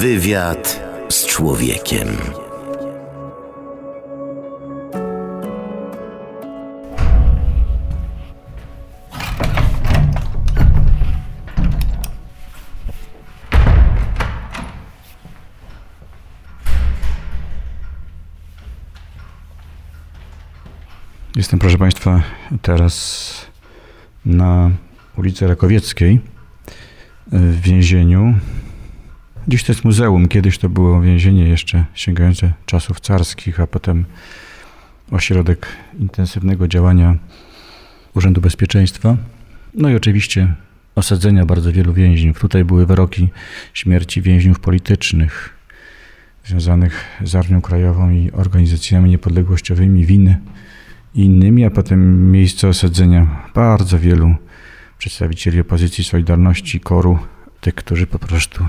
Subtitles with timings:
[0.00, 2.08] Wywiad z człowiekiem.
[21.36, 22.22] Jestem, proszę Państwa,
[22.62, 23.46] teraz
[24.24, 24.70] na
[25.16, 26.20] ulicy Rakowieckiej
[27.32, 28.34] w więzieniu.
[29.48, 34.04] Dziś to jest muzeum, kiedyś to było więzienie jeszcze sięgające czasów carskich, a potem
[35.10, 35.66] ośrodek
[35.98, 37.16] intensywnego działania
[38.14, 39.16] Urzędu Bezpieczeństwa.
[39.74, 40.54] No i oczywiście
[40.94, 42.40] osadzenia bardzo wielu więźniów.
[42.40, 43.28] Tutaj były wyroki
[43.74, 45.56] śmierci więźniów politycznych
[46.44, 50.38] związanych z Armią Krajową i organizacjami niepodległościowymi, winy
[51.14, 54.34] i innymi, a potem miejsce osadzenia bardzo wielu
[54.98, 57.18] przedstawicieli opozycji Solidarności, Koru,
[57.60, 58.64] tych, którzy po prostu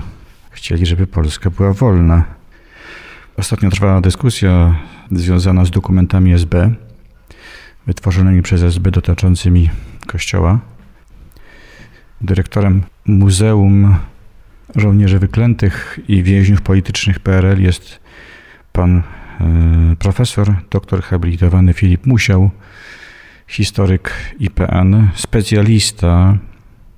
[0.52, 2.24] chcieli, żeby Polska była wolna.
[3.36, 4.76] Ostatnio trwała dyskusja
[5.10, 6.74] związana z dokumentami SB,
[7.86, 9.70] wytworzonymi przez SB dotyczącymi
[10.06, 10.58] Kościoła.
[12.20, 13.96] Dyrektorem Muzeum
[14.76, 18.00] Żołnierzy Wyklętych i Więźniów Politycznych PRL jest
[18.72, 19.02] pan
[19.42, 22.50] E, profesor, doktor habilitowany Filip Musiał,
[23.46, 26.38] historyk IPN, specjalista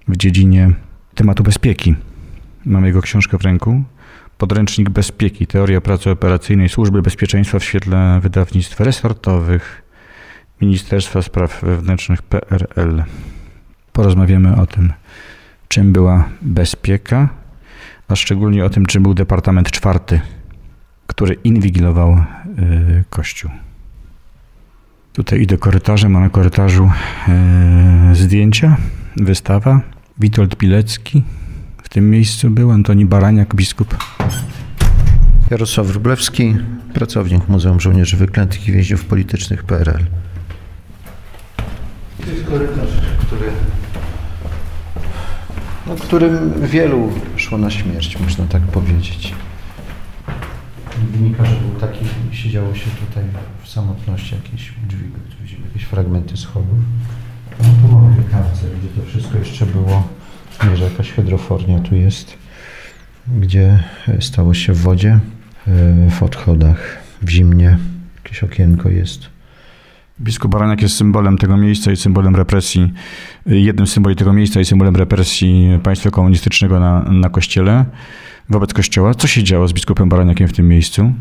[0.08, 0.70] w dziedzinie
[1.14, 1.94] tematu bezpieki.
[2.67, 3.83] Mam jego książkę w ręku.
[4.39, 9.83] Podręcznik Bezpieki, teoria pracy operacyjnej Służby Bezpieczeństwa w świetle wydawnictw resortowych
[10.61, 13.03] Ministerstwa Spraw Wewnętrznych PRL.
[13.92, 14.92] Porozmawiamy o tym,
[15.69, 17.29] czym była bezpieka,
[18.09, 20.20] a szczególnie o tym, czym był Departament Czwarty
[21.07, 23.51] który inwigilował y, kościół.
[25.12, 26.91] Tutaj idę korytarzem, a na korytarzu
[28.12, 28.77] y, zdjęcia,
[29.17, 29.81] wystawa.
[30.19, 31.23] Witold Pilecki
[31.95, 33.97] tym miejscu był, Antoni Baraniak, biskup.
[35.50, 36.56] Jarosław Wróblewski,
[36.95, 40.05] pracownik Muzeum Żołnierzy Wyklętych i Więźniów Politycznych PRL.
[42.24, 42.89] To jest korytarz,
[43.27, 43.46] który,
[45.86, 49.35] no, którym wielu szło na śmierć, można tak powiedzieć
[51.13, 53.24] wynika, że był taki, siedziało się tutaj
[53.63, 55.05] w samotności jakieś drzwi,
[55.42, 56.79] widzimy jakieś fragmenty schodów.
[57.63, 60.08] No tu mamy karce, gdzie to wszystko jeszcze było,
[60.70, 62.39] nie, że jakaś hydrofornia tu jest,
[63.41, 63.83] gdzie
[64.20, 65.19] stało się w wodzie,
[65.67, 67.79] e, w odchodach, w zimnie,
[68.25, 69.35] jakieś okienko jest.
[70.20, 72.92] Biskup Baraniak jest symbolem tego miejsca i symbolem represji,
[73.47, 77.85] jednym z symboli tego miejsca i symbolem represji państwa komunistycznego na, na kościele
[78.48, 79.15] wobec Kościoła.
[79.15, 81.13] Co się działo z biskupem Baraniakiem w tym miejscu?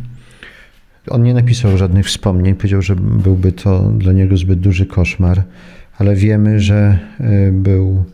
[1.10, 5.44] On nie napisał żadnych wspomnień, powiedział, że byłby to dla niego zbyt duży koszmar,
[5.98, 8.06] ale wiemy, że e, był,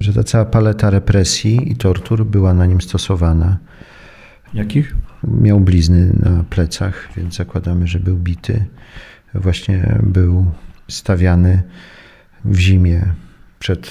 [0.00, 3.58] że ta cała paleta represji i tortur była na nim stosowana.
[4.54, 4.96] Jakich?
[5.24, 8.64] Miał blizny na plecach, więc zakładamy, że był bity.
[9.34, 10.46] Właśnie był
[10.88, 11.62] stawiany
[12.44, 13.02] w zimie
[13.58, 13.90] przed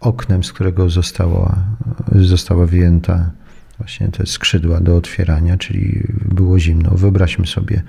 [0.00, 1.64] oknem, z którego została,
[2.12, 3.30] została wyjęta
[3.78, 6.90] właśnie te skrzydła do otwierania, czyli było zimno.
[6.90, 7.82] Wyobraźmy sobie,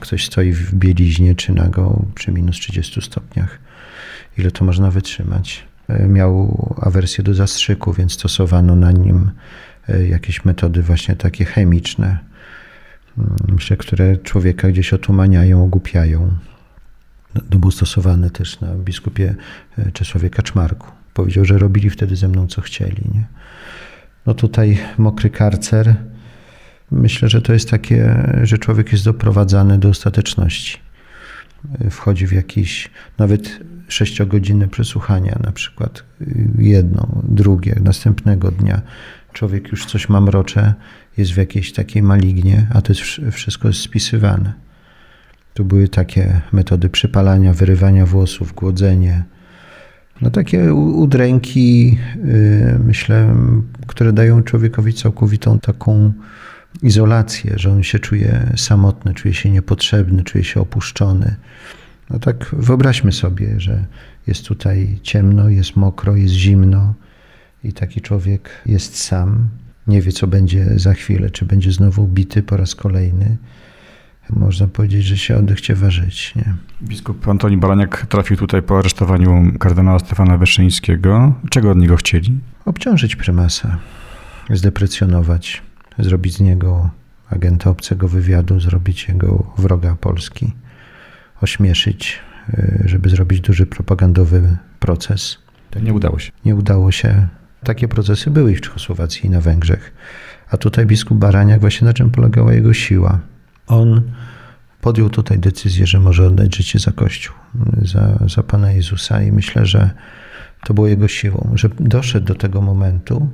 [0.00, 3.58] ktoś stoi w bieliźnie czy nago przy minus 30 stopniach.
[4.38, 5.66] Ile to można wytrzymać?
[5.88, 9.30] E, miał awersję do zastrzyku, więc stosowano na nim
[9.88, 12.18] e, jakieś metody właśnie takie chemiczne,
[13.18, 16.30] mm, myślę, które człowieka gdzieś otumaniają, ogłupiają.
[17.34, 19.34] No, to był stosowany też na biskupie
[19.78, 20.88] e, Czesławie Kaczmarku.
[21.14, 23.02] Powiedział, że robili wtedy ze mną co chcieli.
[23.14, 23.24] Nie?
[24.26, 25.94] No tutaj mokry karcer.
[26.90, 30.78] Myślę, że to jest takie, że człowiek jest doprowadzany do ostateczności.
[31.90, 36.04] Wchodzi w jakieś nawet sześciogodzinne przesłuchania, na przykład
[36.58, 38.82] jedno, drugie, następnego dnia.
[39.32, 40.74] Człowiek już coś mamrocze,
[41.16, 43.02] jest w jakiejś takiej malignie, a to jest
[43.32, 44.52] wszystko jest spisywane.
[45.54, 49.24] Tu były takie metody przypalania, wyrywania włosów, głodzenie,
[50.20, 53.36] no takie udręki, y, myślę,
[53.86, 56.12] które dają człowiekowi całkowitą taką
[56.82, 61.36] izolację, że on się czuje samotny, czuje się niepotrzebny, czuje się opuszczony.
[62.10, 63.84] No tak wyobraźmy sobie, że
[64.26, 66.94] jest tutaj ciemno, jest mokro, jest zimno
[67.64, 69.48] i taki człowiek jest sam,
[69.86, 73.36] nie wie co będzie za chwilę, czy będzie znowu bity po raz kolejny
[74.30, 76.34] można powiedzieć, że się odechciewa żyć.
[76.36, 76.54] Nie?
[76.82, 81.34] Biskup Antoni Baraniak trafił tutaj po aresztowaniu kardynała Stefana Wyszyńskiego.
[81.50, 82.38] Czego od niego chcieli?
[82.64, 83.78] Obciążyć prymasa,
[84.50, 85.62] zdeprecjonować,
[85.98, 86.90] zrobić z niego
[87.30, 90.52] agenta obcego wywiadu, zrobić jego wroga Polski,
[91.44, 92.18] ośmieszyć,
[92.58, 95.38] y, żeby zrobić duży propagandowy proces.
[95.70, 96.32] To nie udało się.
[96.44, 97.28] Nie udało się.
[97.62, 99.92] Takie procesy były i w Czechosłowacji i na Węgrzech.
[100.50, 103.20] A tutaj biskup Baraniak, właśnie na czym polegała jego siła?
[103.66, 104.02] On
[104.80, 107.34] podjął tutaj decyzję, że może oddać życie za Kościół,
[107.82, 109.90] za, za Pana Jezusa i myślę, że
[110.64, 113.28] to było jego siłą, że doszedł do tego momentu,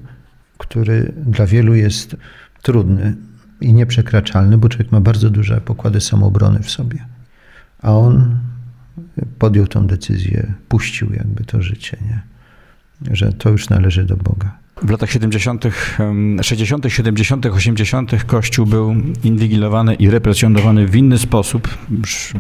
[0.59, 2.17] który dla wielu jest
[2.63, 3.17] trudny
[3.61, 6.99] i nieprzekraczalny, bo człowiek ma bardzo duże pokłady samoobrony w sobie.
[7.83, 8.39] A on
[9.39, 12.21] podjął tą decyzję, puścił jakby to życie, nie?
[13.11, 14.61] że to już należy do Boga.
[14.83, 15.65] W latach 70.,
[16.43, 18.25] 60., 70., 80.
[18.25, 18.95] Kościół był
[19.25, 21.69] inwigilowany i represjonowany w inny sposób,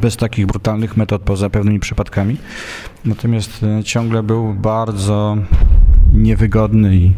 [0.00, 2.36] bez takich brutalnych metod, poza pewnymi przypadkami.
[3.04, 5.36] Natomiast e, ciągle był bardzo
[6.12, 7.12] niewygodny i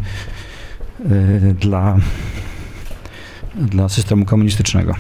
[1.01, 1.97] y, dla,
[3.55, 4.95] dla systemu komunistycznego.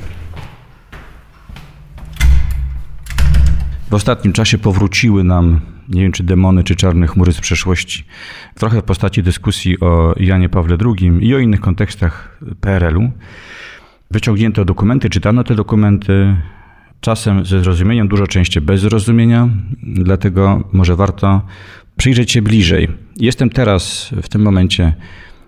[3.92, 8.04] W ostatnim czasie powróciły nam, nie wiem czy demony, czy czarne chmury z przeszłości,
[8.54, 13.10] trochę w postaci dyskusji o Janie Pawle II i o innych kontekstach PRL-u.
[14.10, 16.36] Wyciągnięto dokumenty, czytano te dokumenty,
[17.00, 19.48] czasem ze zrozumieniem, dużo częściej bez zrozumienia,
[19.82, 21.42] dlatego może warto
[21.96, 22.88] przyjrzeć się bliżej.
[23.16, 24.94] Jestem teraz w tym momencie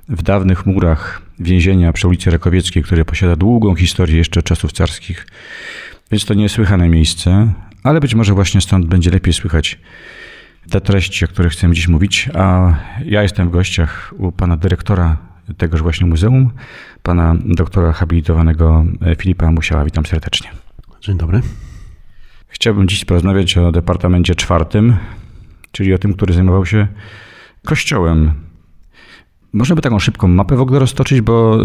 [0.08, 5.26] w dawnych murach więzienia przy ulicy Rakowieckiej, które posiada długą historię jeszcze czasów carskich,
[6.10, 7.52] więc to niesłychane miejsce,
[7.84, 9.78] ale być może właśnie stąd będzie lepiej słychać
[10.70, 12.28] te treści, o których chcemy dziś mówić.
[12.34, 15.16] A ja jestem w gościach u pana dyrektora
[15.56, 16.50] tegoż właśnie muzeum,
[17.02, 18.84] pana doktora habilitowanego
[19.18, 19.84] Filipa Musiała.
[19.84, 20.50] Witam serdecznie.
[21.00, 21.40] Dzień dobry.
[22.48, 24.96] Chciałbym dziś porozmawiać o Departamencie Czwartym,
[25.72, 26.86] czyli o tym, który zajmował się
[27.64, 28.32] kościołem.
[29.52, 31.58] Można by taką szybką mapę w ogóle roztoczyć, bo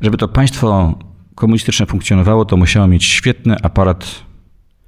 [0.00, 0.98] żeby to państwo
[1.34, 4.24] komunistyczne funkcjonowało, to musiało mieć świetny aparat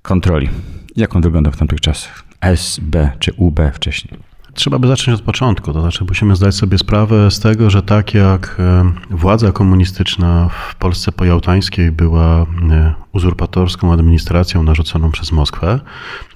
[0.07, 0.49] kontroli.
[0.97, 2.25] Jak on wyglądał w tamtych czasach?
[2.41, 4.19] SB czy UB wcześniej?
[4.55, 8.15] Trzeba by zacząć od początku, to znaczy musimy zdać sobie sprawę z tego, że tak
[8.15, 15.81] jak e, władza komunistyczna w Polsce pojałtańskiej była e, uzurpatorską administracją narzuconą przez Moskwę,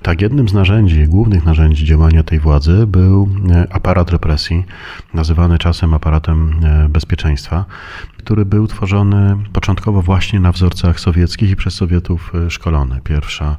[0.03, 4.65] tak jednym z narzędzi, głównych narzędzi działania tej władzy był e, aparat represji,
[5.15, 7.65] nazywany czasem aparatem bezpieczeństwa,
[8.23, 13.01] który był tworzony początkowo właśnie na wzorcach sowieckich i przez Sowietów szkolony.
[13.05, 13.57] Pierwsza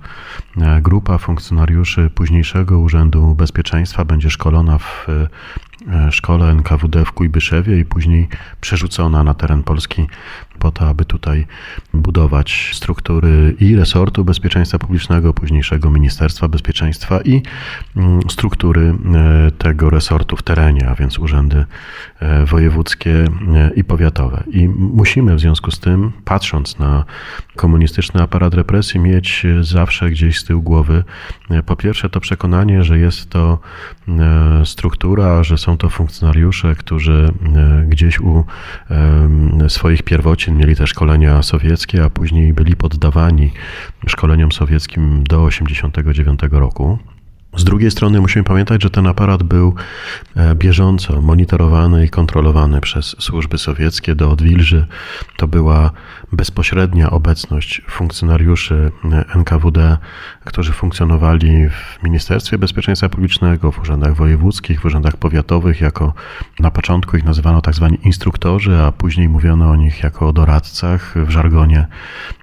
[0.81, 8.27] grupa funkcjonariuszy późniejszego Urzędu Bezpieczeństwa będzie szkolona w e, szkole NKWD w Kujbyszewie i później
[8.61, 10.07] przerzucona na teren Polski
[10.61, 11.47] po to, aby tutaj
[11.93, 17.41] budować struktury i resortu bezpieczeństwa publicznego, późniejszego Ministerstwa Bezpieczeństwa i
[17.95, 21.65] mm, struktury e, tego resortu w terenie, a więc urzędy
[22.19, 23.25] e, wojewódzkie
[23.75, 24.43] i powiatowe.
[24.51, 27.05] I musimy w związku z tym, patrząc na
[27.55, 31.03] komunistyczny aparat represji, mieć zawsze gdzieś z tyłu głowy
[31.65, 33.59] po pierwsze to przekonanie, że jest to
[34.63, 37.33] struktura, że są to funkcjonariusze, którzy
[37.87, 38.45] gdzieś u
[39.67, 40.03] swoich
[40.51, 43.51] mieli te szkolenia sowieckie, a później byli poddawani
[44.07, 46.99] szkoleniom sowieckim do 1989 roku.
[47.57, 49.75] Z drugiej strony musimy pamiętać, że ten aparat był
[50.35, 54.85] e, bieżąco monitorowany i kontrolowany przez służby sowieckie do odwilży.
[55.37, 55.91] To była
[56.31, 58.91] bezpośrednia obecność funkcjonariuszy
[59.35, 59.97] NKWD,
[60.45, 66.13] którzy funkcjonowali w Ministerstwie Bezpieczeństwa Publicznego, w urzędach wojewódzkich, w urzędach powiatowych, jako
[66.59, 71.13] na początku ich nazywano tak zwani instruktorzy, a później mówiono o nich jako o doradcach.
[71.15, 71.87] W żargonie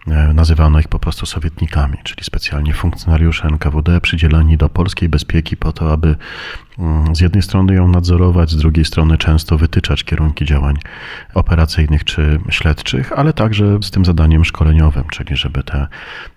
[0.07, 5.73] e, nazywano ich po prostu sowietnikami, czyli specjalnie funkcjonariusze NKWD przydzieleni do polskiej bezpieki po
[5.73, 6.17] to, aby
[7.13, 10.77] z jednej strony ją nadzorować, z drugiej strony często wytyczać kierunki działań
[11.35, 15.87] operacyjnych czy śledczych, ale także z tym zadaniem szkoleniowym, czyli żeby te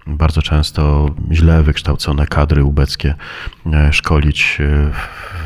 [0.07, 3.15] bardzo często źle wykształcone kadry ubeckie
[3.74, 4.91] e, szkolić, e,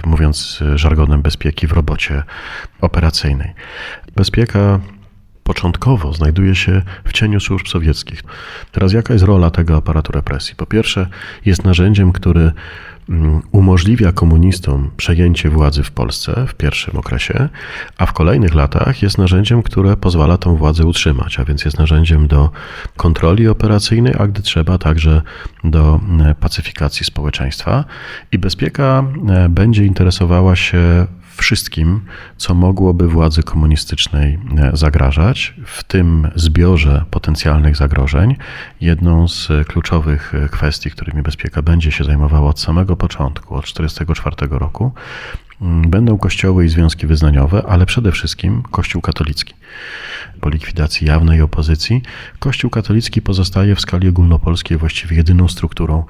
[0.08, 2.24] mówiąc żargonem bezpieki, w robocie
[2.82, 3.54] operacyjnej.
[4.16, 4.80] Bezpieka
[5.44, 8.24] początkowo znajduje się w cieniu służb sowieckich.
[8.72, 10.56] Teraz jaka jest rola tego aparatu represji?
[10.56, 11.08] Po pierwsze,
[11.46, 12.52] jest narzędziem, który Mm,
[13.52, 17.50] umożliwia komunistom przejęcie władzy w Polsce w pierwszym okresie,
[17.98, 22.28] a w kolejnych latach jest narzędziem, które pozwala tą władzę utrzymać, a więc jest narzędziem
[22.28, 22.50] do
[22.98, 25.22] kontroli operacyjnej, a gdy trzeba także
[25.64, 27.86] do e, pacyfikacji społeczeństwa.
[28.32, 32.02] I bezpieka e, będzie interesowała się wszystkim,
[32.38, 35.54] co mogłoby władzy komunistycznej e, zagrażać.
[35.66, 38.36] W tym zbiorze potencjalnych zagrożeń
[38.82, 44.92] jedną z kluczowych kwestii, którymi bezpieka będzie się zajmowała od samego początku, od 1944 roku,
[45.88, 49.54] będą kościoły i związki wyznaniowe, ale przede wszystkim Kościół katolicki.
[50.42, 52.02] Po likwidacji jawnej opozycji,
[52.40, 56.04] Kościół katolicki pozostaje w skali ogólnopolskiej właściwie jedyną strukturą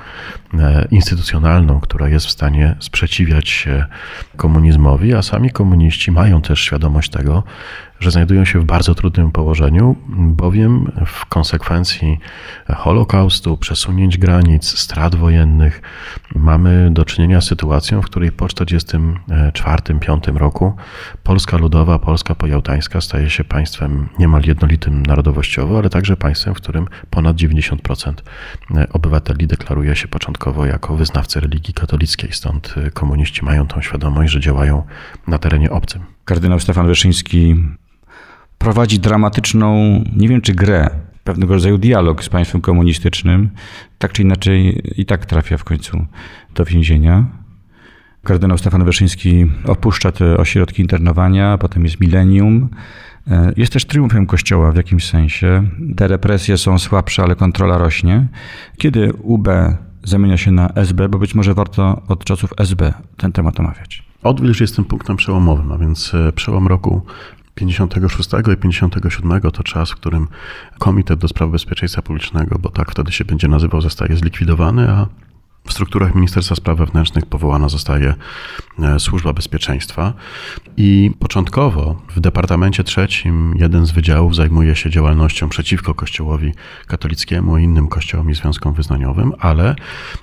[0.53, 3.85] e, instytucjonalną, która jest w stanie sprzeciwiać się
[4.37, 7.43] komunizmowi, a sami komuniści mają też świadomość tego,
[8.05, 12.19] że znajdują się w bardzo trudnym położeniu, bowiem w konsekwencji
[12.75, 15.81] Holokaustu, przesunięć granic, strat wojennych
[16.35, 20.73] mamy do czynienia z sytuacją, w której po 1944-1945 roku
[21.23, 26.87] Polska Ludowa, Polska Pojałtańska staje się państwem niemal jednolitym narodowościowo, ale także państwem, w którym
[27.09, 28.13] ponad 90%
[28.93, 32.31] obywateli deklaruje się początkowo jako wyznawcy religii katolickiej.
[32.33, 34.83] Stąd komuniści mają tą świadomość, że działają
[35.27, 36.01] na terenie obcym.
[36.25, 37.55] Kardynał Stefan Wyszyński
[38.57, 40.89] prowadzi dramatyczną, nie wiem czy grę,
[41.23, 43.49] pewnego rodzaju dialog z państwem komunistycznym.
[43.97, 46.05] Tak czy inaczej i tak trafia w końcu
[46.55, 47.25] do więzienia.
[48.23, 52.69] Kardynał Stefan Wyszyński opuszcza te ośrodki internowania, potem jest milenium.
[53.57, 55.63] Jest też triumfem Kościoła w jakimś sensie.
[55.97, 58.27] Te represje są słabsze, ale kontrola rośnie.
[58.77, 59.47] Kiedy UB
[60.03, 64.03] zamienia się na SB, bo być może warto od czasów SB ten temat omawiać.
[64.23, 67.01] Odwilż jest tym punktem przełomowym, a więc e, przełom roku
[67.55, 70.27] 56 i 57 to czas, w którym
[70.79, 75.07] Komitet do Spraw Bezpieczeństwa Publicznego, bo tak wtedy się będzie nazywał, zostaje zlikwidowany, a
[75.67, 78.13] w strukturach Ministerstwa Spraw Wewnętrznych powołana zostaje
[78.79, 80.13] e, Służba Bezpieczeństwa.
[80.77, 86.53] I początkowo w Departamencie Trzecim jeden z wydziałów zajmuje się działalnością przeciwko Kościołowi
[86.87, 89.75] katolickiemu i innym kościołom i związkom wyznaniowym, ale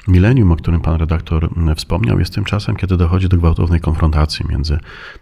[0.09, 4.79] milenium, o którym pan redaktor wspomniał, jest tym czasem, kiedy dochodzi do gwałtownej konfrontacji między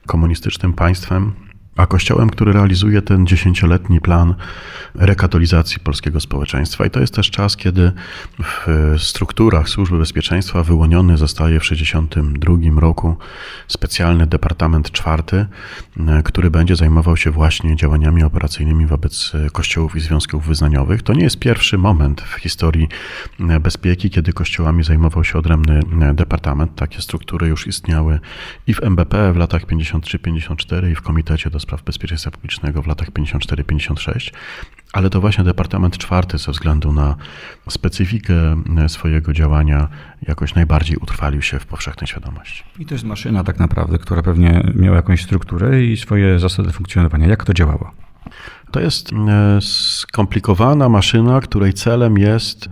[0.07, 1.33] komunistycznym państwem
[1.81, 4.35] a kościołem, który realizuje ten dziesięcioletni plan
[4.95, 6.87] rekatolizacji polskiego społeczeństwa.
[6.87, 7.93] I to jest też czas, kiedy
[8.39, 13.17] w strukturach służby bezpieczeństwa wyłoniony zostaje w 1962 roku
[13.69, 15.47] specjalny Departament Czwarty,
[16.25, 21.03] który będzie zajmował się właśnie działaniami operacyjnymi wobec kościołów i związków wyznaniowych.
[21.03, 22.89] To nie jest pierwszy moment w historii
[23.61, 25.81] bezpieki, kiedy kościołami zajmował się odrębny
[26.15, 26.75] departament.
[26.75, 28.21] Takie struktury już istniały
[28.67, 33.11] i w MBP w latach 53-54 i w Komitecie do Spraw Bezpieczeństwa Publicznego w latach
[33.11, 34.33] 54-56,
[34.93, 37.17] ale to właśnie Departament Czwarty ze względu na
[37.69, 38.35] specyfikę
[38.89, 39.89] swojego działania
[40.23, 42.65] jakoś najbardziej utrwalił się w powszechnej świadomości.
[42.79, 47.27] I to jest maszyna tak naprawdę, która pewnie miała jakąś strukturę i swoje zasady funkcjonowania.
[47.27, 47.91] Jak to działało?
[48.71, 52.69] To jest e, skomplikowana maszyna, której celem jest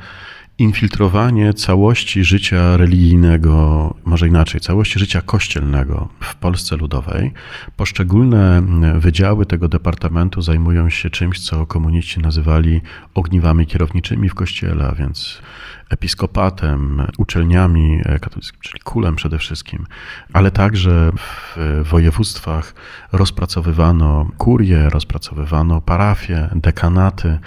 [0.59, 7.33] infiltrowanie całości życia religijnego, może inaczej, całości życia kościelnego w Polsce Ludowej.
[7.77, 8.63] Poszczególne
[8.99, 12.81] wydziały tego departamentu zajmują się czymś, co komuniści nazywali
[13.15, 15.43] ogniwami kierowniczymi w kościele, a więc
[15.91, 19.87] episkopatem, uczelniami katolickimi, czyli kulem przede wszystkim,
[20.33, 21.13] ale także
[21.57, 22.75] w województwach
[23.13, 27.39] rozpracowywano kurie, rozpracowywano parafie, dekanaty.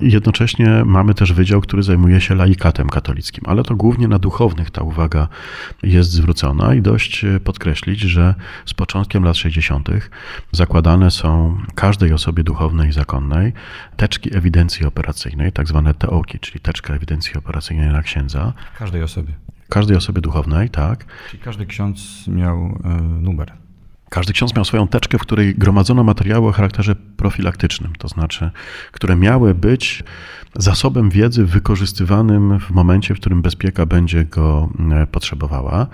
[0.00, 4.82] Jednocześnie mamy też wydział, który zajmuje się laikatem katolickim, ale to głównie na duchownych ta
[4.82, 5.28] uwaga
[5.82, 8.34] jest zwrócona i dość podkreślić, że
[8.66, 9.88] z początkiem lat 60.
[10.52, 13.52] zakładane są każdej osobie duchownej i zakonnej
[13.98, 18.52] teczki ewidencji operacyjnej, tak zwane TEOKI, czyli teczka ewidencji operacyjnej na księdza.
[18.78, 19.32] Każdej osobie.
[19.68, 21.04] Każdej osobie duchownej, tak.
[21.30, 23.52] Czyli każdy ksiądz miał y, numer.
[24.10, 28.50] Każdy ksiądz miał swoją teczkę, w której gromadzono materiały o charakterze profilaktycznym, to znaczy,
[28.92, 30.04] które miały być
[30.54, 35.86] zasobem wiedzy wykorzystywanym w momencie, w którym bezpieka będzie go e, potrzebowała.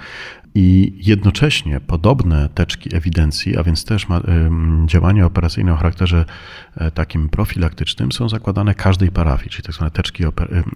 [0.56, 4.06] I jednocześnie podobne teczki ewidencji, a więc też
[4.86, 6.24] działania operacyjne o charakterze
[6.76, 10.24] e, takim profilaktycznym są zakładane każdej parafii, czyli tak zwane teczki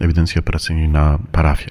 [0.01, 1.71] ewidencji operacyjnej na parafię.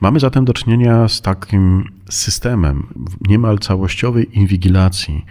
[0.00, 2.86] Mamy zatem do czynienia z takim systemem
[3.28, 5.24] niemal całościowej inwigilacji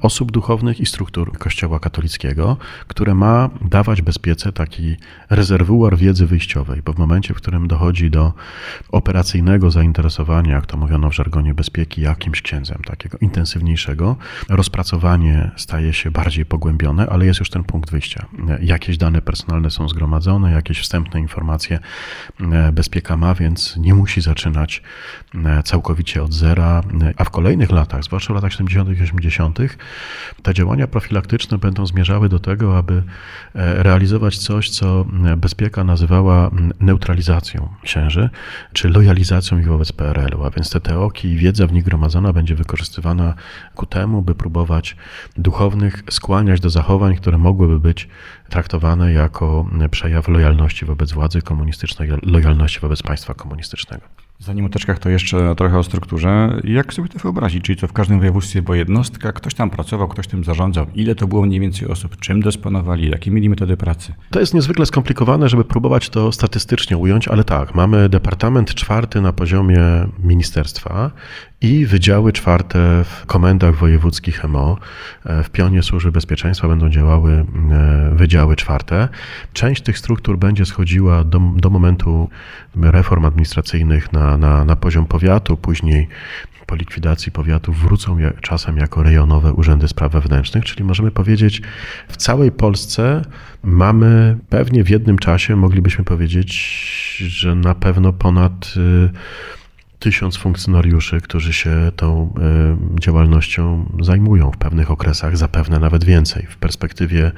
[0.00, 2.56] osób duchownych i struktur Kościoła katolickiego,
[2.88, 4.96] które ma dawać bezpiece taki
[5.30, 8.32] rezerwuar wiedzy wyjściowej, bo w momencie, w którym dochodzi do
[8.92, 14.16] operacyjnego zainteresowania, jak to mówiono w żargonie bezpieki, jakimś księdzem, takiego intensywniejszego,
[14.48, 18.26] rozpracowanie staje się bardziej pogłębione, ale jest już ten punkt wyjścia.
[18.60, 21.78] Jakieś dane personalne są zgromadzone, jakieś wstępne informacje
[22.72, 24.82] bezpieka ma, więc nie musi zaczynać
[25.64, 26.82] całkowicie od zera,
[27.16, 28.98] a w kolejnych latach, zwłaszcza w latach 70.
[28.98, 29.58] i 80.,
[30.42, 33.02] te działania profilaktyczne będą zmierzały do tego, aby
[33.54, 35.04] e, realizować coś, co
[35.36, 36.50] bezpieka nazywała
[36.80, 38.30] neutralizacją księży,
[38.72, 42.54] czy lojalizacją ich wobec PRL-u, a więc te teoki i wiedza w nich gromadzona będzie
[42.54, 43.34] wykorzystywana
[43.74, 44.96] ku temu, by próbować
[45.36, 48.08] duchownych skłaniać do zachowań, które mogłyby być
[48.48, 54.15] traktowane jako przejaw lojalności wobec władzy komunistycznej, lojalności wobec państwa komunistycznego.
[54.38, 56.60] Zanim o teczkach, to jeszcze trochę o strukturze.
[56.64, 57.64] Jak sobie to wyobrazić?
[57.64, 60.86] Czyli to w każdym województwie była jednostka, ktoś tam pracował, ktoś tym zarządzał.
[60.94, 62.16] Ile to było mniej więcej osób?
[62.16, 63.10] Czym dysponowali?
[63.10, 64.14] Jakie mieli metody pracy?
[64.30, 69.32] To jest niezwykle skomplikowane, żeby próbować to statystycznie ująć, ale tak, mamy departament czwarty na
[69.32, 69.80] poziomie
[70.18, 71.10] ministerstwa
[71.60, 74.78] i wydziały czwarte w komendach wojewódzkich MO.
[75.24, 79.08] W pionie Służby Bezpieczeństwa będą działały e, wydziały czwarte.
[79.52, 82.30] Część tych struktur będzie schodziła do, do momentu
[82.76, 86.08] reform administracyjnych na, na, na poziom powiatu, później
[86.66, 91.62] po likwidacji powiatów wrócą czasem jako rejonowe urzędy spraw wewnętrznych, czyli możemy powiedzieć,
[92.08, 93.22] w całej Polsce
[93.62, 96.52] mamy pewnie w jednym czasie, moglibyśmy powiedzieć,
[97.28, 99.10] że na pewno ponad y,
[99.98, 102.34] tysiąc funkcjonariuszy, którzy się tą
[102.96, 106.46] y, działalnością zajmują w pewnych okresach, zapewne nawet więcej.
[106.50, 107.32] W perspektywie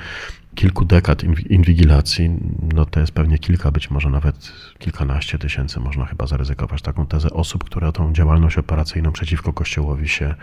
[0.54, 2.30] kilku dekad inwigilacji,
[2.74, 7.30] no to jest pewnie kilka, być może nawet kilkanaście tysięcy, można chyba zaryzykować taką tezę
[7.30, 10.34] osób, które tą działalność operacyjną przeciwko Kościołowi się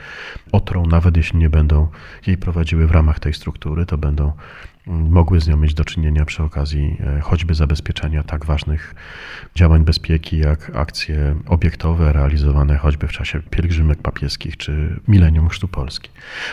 [0.52, 1.88] otrą, nawet jeśli nie będą
[2.28, 4.32] jej prowadziły w ramach tej struktury, to będą
[4.88, 8.96] mogły z nią mieć do czynienia przy okazji e, choćby zabezpieczenia tak ważnych
[9.56, 16.10] działań bezpieki, jak akcje obiektowe realizowane choćby w czasie pielgrzymek papieskich czy milenium Chrztu Polski.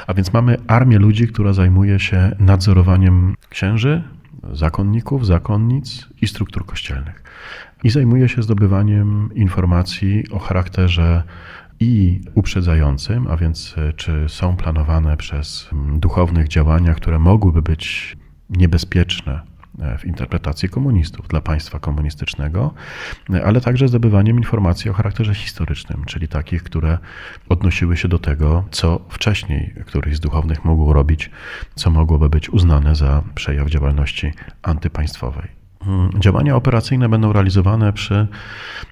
[0.06, 4.02] A więc mamy armię ludzi, która zajmuje się nadzorowaniem księży,
[4.52, 7.22] zakonników, zakonnic i struktur kościelnych.
[7.84, 11.22] I zajmuje się zdobywaniem informacji o charakterze
[11.80, 18.16] i uprzedzającym, a więc e, czy są planowane przez duchownych działania, które mogłyby być
[18.52, 19.40] niebezpieczne
[19.80, 22.74] e, w interpretacji komunistów dla państwa komunistycznego,
[23.34, 26.98] e, ale także zdobywaniem informacji o charakterze historycznym, czyli takich, które
[27.48, 31.30] odnosiły się do tego, co wcześniej któryś z duchownych mógł robić,
[31.74, 34.32] co mogłoby być uznane za przejaw działalności
[34.62, 35.61] antypaństwowej.
[35.86, 38.26] Mm, działania operacyjne będą realizowane przy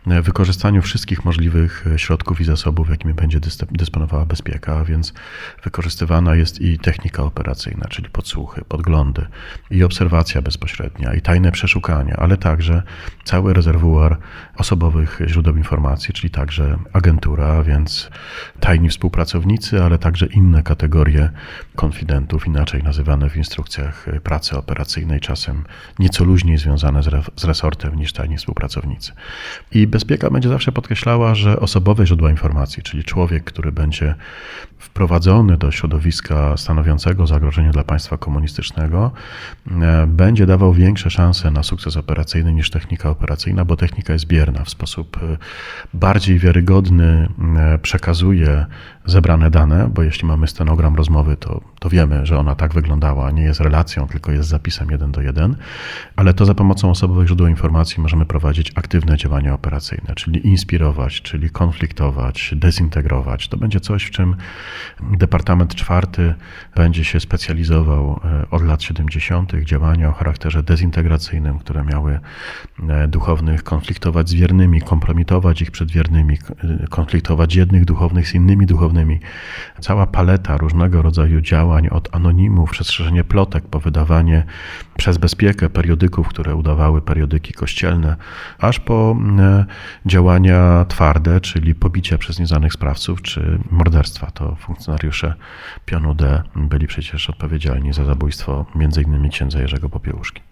[0.06, 5.12] e, wykorzystaniu wszystkich możliwych e, środków i zasobów, jakimi będzie dysponowała bezpieka, więc
[5.64, 9.26] wykorzystywana jest i technika operacyjna, czyli podsłuchy, podglądy,
[9.70, 12.82] i obserwacja bezpośrednia, i tajne przeszukania, ale także
[13.24, 14.18] cały rezerwuar
[14.60, 18.10] osobowych źródeł informacji, czyli także agentura, więc
[18.60, 21.30] tajni współpracownicy, ale także inne kategorie
[21.76, 25.64] konfidentów, inaczej nazywane w instrukcjach pracy operacyjnej, czasem
[25.98, 27.02] nieco luźniej związane
[27.36, 29.12] z resortem niż tajni współpracownicy.
[29.72, 34.14] I bezpieka będzie zawsze podkreślała, że osobowe źródła informacji, czyli człowiek, który będzie
[34.78, 39.10] wprowadzony do środowiska stanowiącego zagrożenie dla państwa komunistycznego,
[39.70, 44.49] e, będzie dawał większe szanse na sukces operacyjny niż technika operacyjna, bo technika jest bierna
[44.64, 45.36] w sposób e,
[45.94, 48.66] bardziej wiarygodny, e, przekazuje
[49.06, 53.42] zebrane dane, bo jeśli mamy stenogram rozmowy, to, to wiemy, że ona tak wyglądała, nie
[53.42, 55.56] jest relacją, tylko jest zapisem jeden do jeden,
[56.16, 61.50] ale to za pomocą osobowych źródeł informacji możemy prowadzić aktywne działania operacyjne, czyli inspirować, czyli
[61.50, 63.48] konfliktować, dezintegrować.
[63.48, 64.36] To będzie coś, w czym
[65.00, 66.34] Departament czwarty
[66.74, 69.52] będzie się specjalizował e, od lat 70.
[69.64, 72.20] działania o charakterze dezintegracyjnym, które miały
[72.88, 76.38] e, duchownych konfliktować z wiernymi, kompromitować ich przed wiernymi,
[76.82, 78.89] e, konfliktować jednych duchownych z innymi duchownymi.
[79.80, 84.44] Cała paleta różnego rodzaju działań od anonimów, przestrzeżenie plotek, po wydawanie
[84.96, 88.16] przez bezpiekę periodyków, które udawały periodyki kościelne,
[88.58, 89.16] aż po
[90.06, 94.30] działania twarde, czyli pobicia przez nieznanych sprawców czy morderstwa.
[94.30, 95.34] To funkcjonariusze
[95.84, 99.28] pionu D byli przecież odpowiedzialni za zabójstwo m.in.
[99.30, 100.42] księdza Jerzego Popiełuszki.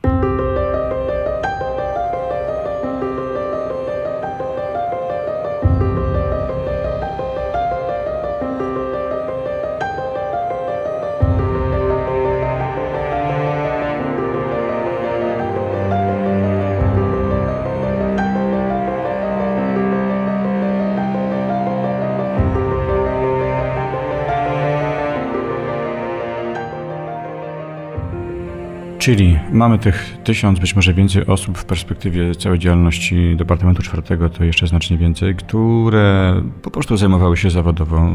[28.99, 34.45] Czyli mamy tych tysiąc, być może więcej osób w perspektywie całej działalności Departamentu Czwartego, to
[34.45, 38.11] jeszcze znacznie więcej, które po prostu zajmowały się zawodowo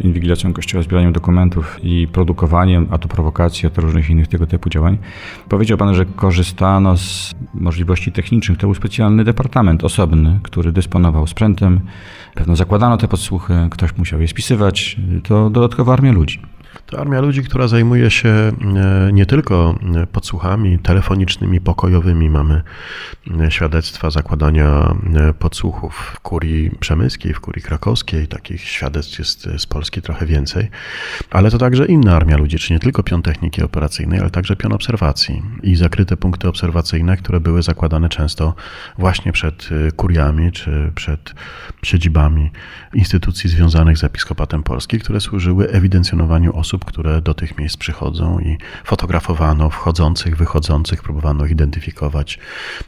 [0.00, 4.70] inwigilacją kościoła, zbieraniem dokumentów i produkowaniem, a to prowokacji, a to różnych innych tego typu
[4.70, 4.98] działań.
[5.48, 8.58] Powiedział Pan, że korzystano z możliwości technicznych.
[8.58, 11.80] To był specjalny departament osobny, który dysponował sprzętem.
[12.34, 14.96] Pewno zakładano te podsłuchy, ktoś musiał je spisywać.
[15.22, 16.40] To dodatkowa armia ludzi.
[16.86, 18.52] To armia ludzi, która zajmuje się e,
[19.12, 19.78] nie tylko
[20.12, 22.30] podsłuchami telefonicznymi, pokojowymi.
[22.30, 22.62] Mamy
[23.40, 28.26] e, świadectwa zakładania e, podsłuchów w kurii przemyskiej, w kurii krakowskiej.
[28.26, 30.68] Takich świadectw jest z Polski trochę więcej.
[31.30, 34.72] Ale to także inna armia ludzi, czy nie tylko pion techniki operacyjnej, ale także pion
[34.72, 38.54] obserwacji i zakryte punkty obserwacyjne, które były zakładane często
[38.98, 41.34] właśnie przed kuriami, czy przed
[41.82, 42.50] siedzibami
[42.94, 48.58] instytucji związanych z Episkopatem Polski, które służyły ewidencjonowaniu osób, które do tych miejsc przychodzą i
[48.84, 52.38] fotografowano wchodzących, wychodzących, próbowano identyfikować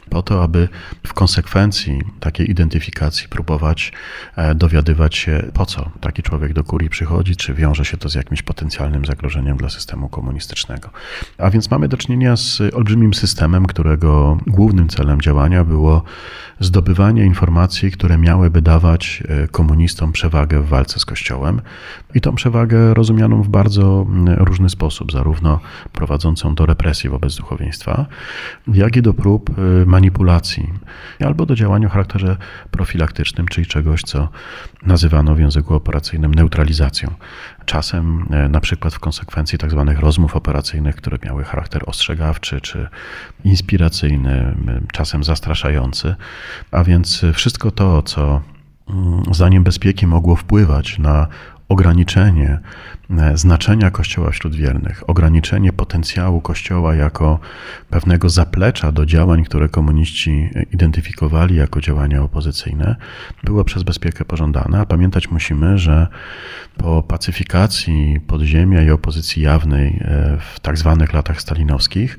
[0.09, 0.69] po to, aby
[1.07, 3.91] w konsekwencji takiej identyfikacji próbować
[4.35, 8.15] e, dowiadywać się, po co taki człowiek do kurii przychodzi, czy wiąże się to z
[8.15, 10.89] jakimś potencjalnym zagrożeniem dla systemu komunistycznego.
[11.37, 16.03] A więc mamy do czynienia z olbrzymim systemem, którego głównym celem działania było
[16.59, 21.61] zdobywanie informacji, które miałyby dawać e, komunistom przewagę w walce z Kościołem.
[22.15, 24.05] I tą przewagę rozumianą w bardzo
[24.37, 25.59] różny sposób, zarówno
[25.91, 28.05] prowadzącą do represji wobec duchowieństwa,
[28.67, 30.73] jak i do prób e, manipulacji,
[31.25, 32.37] albo do działania o charakterze
[32.71, 34.29] profilaktycznym, czyli czegoś, co
[34.85, 37.13] nazywano w języku operacyjnym neutralizacją.
[37.69, 39.57] Czasem, e, na przykład w konsekwencji.
[39.57, 42.87] Tak rozmów operacyjnych, które miały charakter ostrzegawczy czy
[43.43, 44.55] inspiracyjny,
[44.93, 46.15] czasem zastraszający,
[46.71, 48.41] a więc wszystko to, co
[48.89, 51.27] mm, zdaniem bezpieki mogło wpływać na
[51.67, 52.59] ograniczenie
[53.33, 57.39] znaczenia Kościoła wśród wiernych, ograniczenie potencjału Kościoła jako
[57.89, 62.95] pewnego zaplecza do działań, które komuniści identyfikowali jako działania opozycyjne,
[63.43, 64.79] było przez bezpiekę pożądane.
[64.79, 66.07] A pamiętać musimy, że
[66.77, 72.17] po pacyfikacji podziemia i opozycji jawnej e, w tak zwanych latach stalinowskich,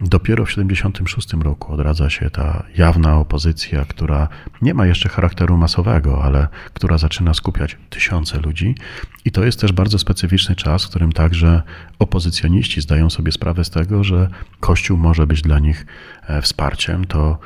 [0.00, 4.28] dopiero w 1976 roku odradza się ta jawna opozycja, która
[4.62, 8.74] nie ma jeszcze charakteru masowego, ale która zaczyna skupiać tysiące ludzi.
[9.24, 11.62] I to jest też bardzo specyficzny czas, w którym także
[11.98, 14.28] opozycjoniści zdają sobie sprawę z tego, że
[14.60, 15.86] Kościół może być dla nich
[16.26, 17.04] e, wsparciem.
[17.04, 17.38] To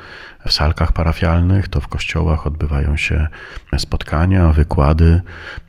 [0.47, 3.27] w salkach parafialnych, to w kościołach odbywają się
[3.77, 5.21] spotkania, wykłady,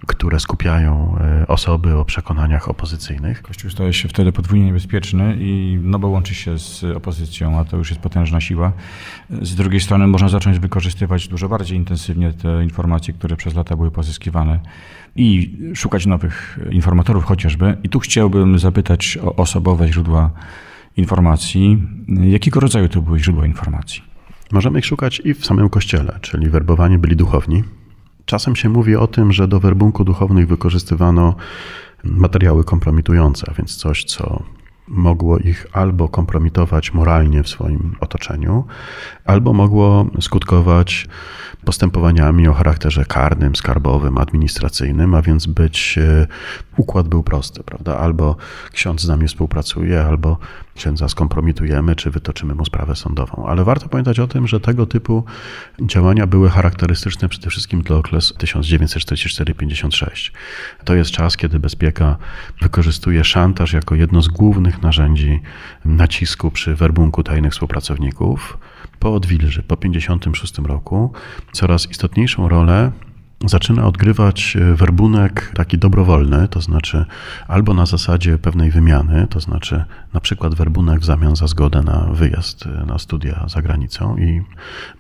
[0.07, 3.43] które skupiają e, osoby o przekonaniach opozycyjnych.
[3.43, 7.77] Kościół staje się wtedy podwójnie niebezpieczny i no bo łączy się z opozycją, a to
[7.77, 8.73] już jest potężna siła.
[9.43, 13.91] Z drugiej strony można zacząć wykorzystywać dużo bardziej intensywnie te informacje, które przez lata były
[13.91, 14.61] pozyskiwane
[15.19, 17.77] i szukać nowych informatorów chociażby.
[17.83, 20.31] I tu chciałbym zapytać o osobowe źródła
[20.97, 21.83] informacji.
[22.09, 24.03] Jakiego rodzaju to były źródła informacji?
[24.53, 27.65] Możemy ich szukać i w samym kościele, czyli werbowani byli duchowni.
[28.25, 31.35] Czasem się mówi o tym, że do werbunku duchownych wykorzystywano
[32.05, 34.43] materiały kompromitujące, a więc coś, co
[34.89, 38.65] mogło ich albo kompromitować moralnie w swoim otoczeniu,
[39.29, 41.09] albo mogło skutkować
[41.65, 46.27] postępowaniami o charakterze karnym, skarbowym, administracyjnym, a więc być e,
[46.77, 47.99] układ był prosty, prawda?
[47.99, 48.37] Albo
[48.73, 50.39] ksiądz z nami współpracuje, albo
[50.75, 53.47] księdza skompromitujemy, czy wytoczymy mu sprawę sądową.
[53.47, 55.25] Ale warto pamiętać o tym, że tego typu
[55.83, 60.33] działania były charakterystyczne przede wszystkim dla okresu 1944-56.
[60.85, 62.17] To jest czas, kiedy bezpieka
[62.61, 65.41] wykorzystuje szantaż jako jedno z głównych narzędzi
[65.85, 68.59] nacisku przy werbunku tajnych współpracowników.
[68.99, 71.13] Po odwilży, po 1956 roku,
[71.53, 72.93] coraz istotniejszą rolę
[73.47, 77.05] zaczyna odgrywać e, werbunek taki dobrowolny, to znaczy
[77.49, 82.09] albo na zasadzie pewnej wymiany, to znaczy na przykład werbunek w zamian za zgodę na
[82.13, 84.43] wyjazd e, na studia za granicą i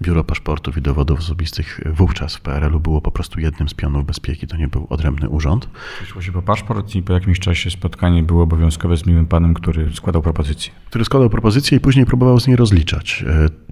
[0.02, 4.46] Biuro Paszportów i Dowodów Osobistych wówczas w PRL-u było po prostu jednym z pionów bezpieki,
[4.46, 5.68] to nie był odrębny urząd.
[5.98, 9.94] Przyszło się po paszport i po jakimś czasie spotkanie było obowiązkowe z miłym panem, który
[9.94, 10.72] składał propozycję.
[10.86, 13.24] Który składał propozycję i później próbował z niej rozliczać.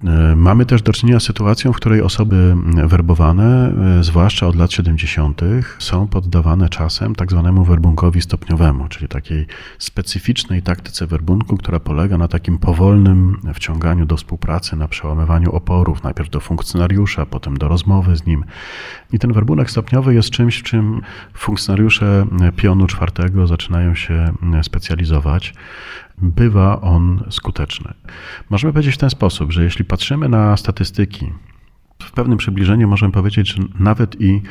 [0.03, 5.41] E, mamy też do czynienia z sytuacją, w której osoby werbowane, zwłaszcza od lat 70.
[5.79, 9.45] są poddawane czasem tak zwanemu werbunkowi stopniowemu, czyli takiej
[9.79, 16.29] specyficznej taktyce werbunku, która polega na takim powolnym wciąganiu do współpracy, na przełamywaniu oporów, najpierw
[16.29, 18.43] do funkcjonariusza, potem do rozmowy z nim.
[19.13, 21.01] I ten werbunek stopniowy jest czymś, w czym
[21.33, 25.53] funkcjonariusze pionu czwartego zaczynają się specjalizować
[26.21, 27.93] bywa on skuteczny.
[28.49, 31.33] Możemy powiedzieć w ten sposób, że jeśli patrzymy na statystyki
[32.03, 34.41] w pewnym przybliżeniu możemy powiedzieć, że nawet i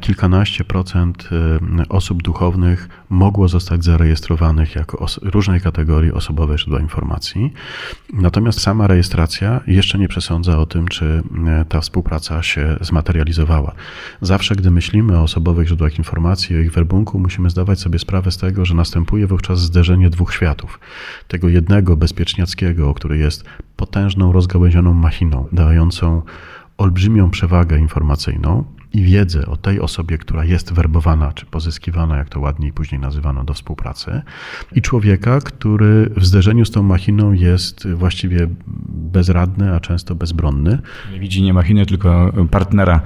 [0.00, 1.28] kilkanaście procent
[1.80, 7.52] y, osób duchownych mogło zostać zarejestrowanych jako różnej kategorii osobowe źródła informacji.
[8.12, 13.72] Natomiast sama rejestracja jeszcze nie przesądza o tym, czy y, ta współpraca się zmaterializowała.
[14.20, 18.36] Zawsze, gdy myślimy o osobowych źródłach informacji, o ich werbunku, musimy zdawać sobie sprawę z
[18.36, 20.80] tego, że następuje wówczas zderzenie dwóch światów.
[21.28, 23.44] Tego jednego bezpieczniackiego, który jest
[23.76, 26.22] potężną, rozgałęzioną machiną, dającą
[26.78, 32.40] olbrzymią przewagę informacyjną i wiedzę o tej osobie, która jest werbowana czy pozyskiwana, jak to
[32.40, 34.22] ładniej później nazywano, do współpracy,
[34.72, 38.48] i człowieka, który w zderzeniu z tą machiną jest właściwie
[38.88, 40.78] bezradny, a często bezbronny.
[41.12, 43.00] Nie widzi nie machiny, tylko partnera,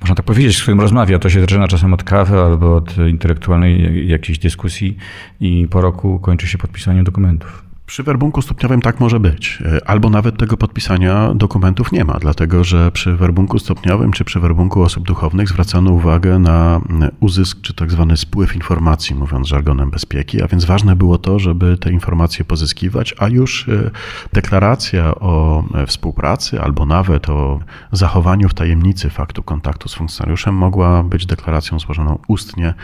[0.00, 1.18] można tak powiedzieć, z którym rozmawia.
[1.18, 4.96] To się zaczyna czasem od kawy albo od intelektualnej jakiejś dyskusji
[5.40, 7.71] i po roku kończy się podpisaniem dokumentów.
[7.86, 12.92] Przy werbunku stopniowym tak może być, albo nawet tego podpisania dokumentów nie ma, dlatego że
[12.92, 16.80] przy werbunku stopniowym czy przy werbunku osób duchownych zwracano uwagę na
[17.20, 21.78] uzysk czy tak zwany spływ informacji, mówiąc żargonem bezpieki, a więc ważne było to, żeby
[21.78, 23.90] te informacje pozyskiwać, a już e,
[24.32, 27.60] deklaracja o e, współpracy albo nawet o
[27.92, 32.74] zachowaniu w tajemnicy faktu kontaktu z funkcjonariuszem mogła być deklaracją złożoną ustnie.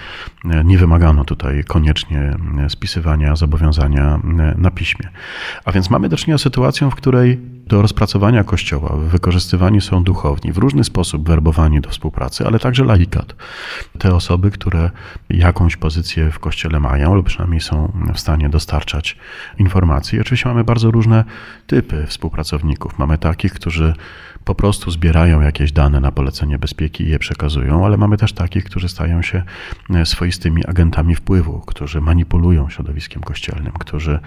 [0.44, 2.36] E, nie wymagano tutaj koniecznie
[2.68, 4.20] spisywania zobowiązania
[4.56, 5.10] na piśmie piśmie.
[5.64, 10.52] A więc mamy do czynienia z sytuacją, w której do rozpracowania Kościoła wykorzystywani są duchowni,
[10.52, 13.34] w różny sposób werbowani do współpracy, ale także laikat.
[13.98, 14.90] Te osoby, które
[15.30, 19.16] jakąś pozycję w Kościele mają, lub przynajmniej są w stanie dostarczać
[19.58, 20.20] informacji.
[20.20, 21.24] Oczywiście mamy bardzo różne
[21.68, 22.98] typy współpracowników.
[22.98, 23.94] Mamy takich, którzy
[24.44, 28.64] po prostu zbierają jakieś dane na polecenie bezpieki i je przekazują, ale mamy też takich,
[28.64, 29.42] którzy stają się
[29.90, 34.18] e, swoistymi agentami wpływu, którzy manipulują środowiskiem kościelnym, którzy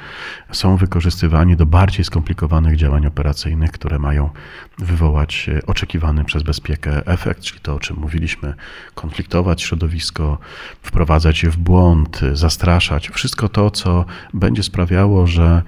[0.52, 4.30] są wykorzystywani do bardziej skomplikowanych działań operacyjnych, które mają
[4.78, 8.54] wywołać e, oczekiwany przez bezpiekę efekt, czyli to, o czym mówiliśmy,
[8.96, 10.38] konfliktować środowisko,
[10.82, 13.10] wprowadzać je w błąd, zastraszać.
[13.10, 15.62] Wszystko to, co będzie sprawiało, że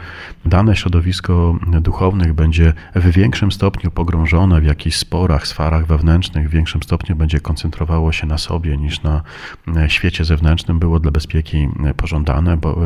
[0.46, 6.84] dane środowisko duchownych będzie w większym stopniu pogrążone w jakichś sporach, sferach wewnętrznych, w większym
[6.84, 9.22] stopniu będzie koncentrowało się na sobie niż na
[9.78, 12.80] e, świecie zewnętrznym, było dla bezpieki e, pożądane, bo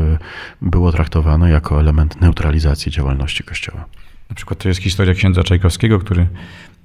[0.62, 3.84] było traktowane jako element neutralizacji działalności Kościoła.
[4.28, 6.26] Na przykład to jest historia księdza Czajkowskiego, który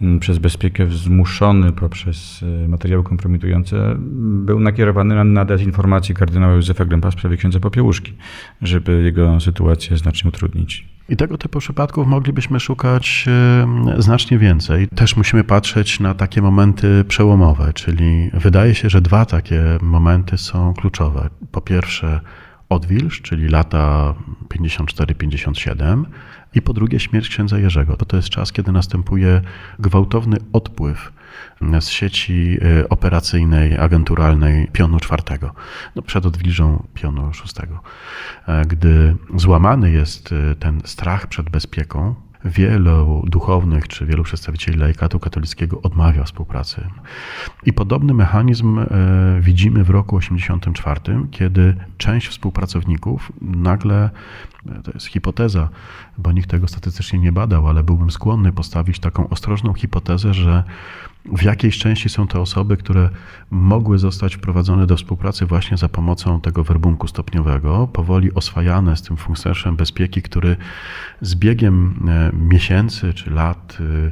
[0.01, 7.11] mm, przez bezpiekę zmuszony poprzez e, materiały kompromitujące był nakierowany na dezinformację kardynała Józefa Grępa
[7.11, 8.13] w sprawie księdza Popiełuszki,
[8.61, 10.92] żeby jego sytuację znacznie utrudnić.
[11.09, 13.25] I tego typu przypadków moglibyśmy szukać
[13.97, 14.87] znacznie więcej.
[14.87, 20.73] Też musimy patrzeć na takie momenty przełomowe, czyli wydaje się, że dwa takie momenty są
[20.73, 21.29] kluczowe.
[21.51, 22.19] Po pierwsze,
[22.69, 24.13] odwilż, czyli lata
[24.49, 26.03] 54-57
[26.55, 27.97] i po drugie śmierć księdza Jerzego.
[27.97, 29.41] To, to jest czas, kiedy następuje
[29.79, 31.11] gwałtowny odpływ
[31.79, 35.53] z sieci y, operacyjnej, agenturalnej pionu czwartego,
[35.95, 37.79] no przed odwilżą pionu szóstego.
[38.47, 45.19] E, gdy złamany jest y, ten strach przed bezpieką, wielu duchownych czy wielu przedstawicieli laikatu
[45.19, 46.87] katolickiego odmawia współpracy.
[47.65, 48.87] I podobny mechanizm e,
[49.41, 54.09] widzimy w roku 1984, kiedy część współpracowników nagle
[54.83, 55.69] to jest hipoteza,
[56.17, 60.63] bo nikt tego statystycznie nie badał, ale byłbym skłonny postawić taką ostrożną hipotezę, że
[61.25, 63.09] w jakiejś części są to osoby, które
[63.51, 69.17] mogły zostać wprowadzone do współpracy właśnie za pomocą tego werbunku stopniowego, powoli oswajane z tym
[69.17, 70.57] funkcjonariuszem bezpieki, który
[71.21, 74.11] z biegiem e, miesięcy czy lat e,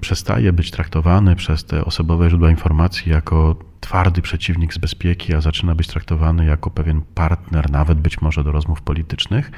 [0.00, 5.74] przestaje być traktowany przez te osobowe źródła informacji jako twardy przeciwnik z bezpieki, a zaczyna
[5.74, 9.50] być traktowany jako pewien partner, nawet być może do rozmów politycznych.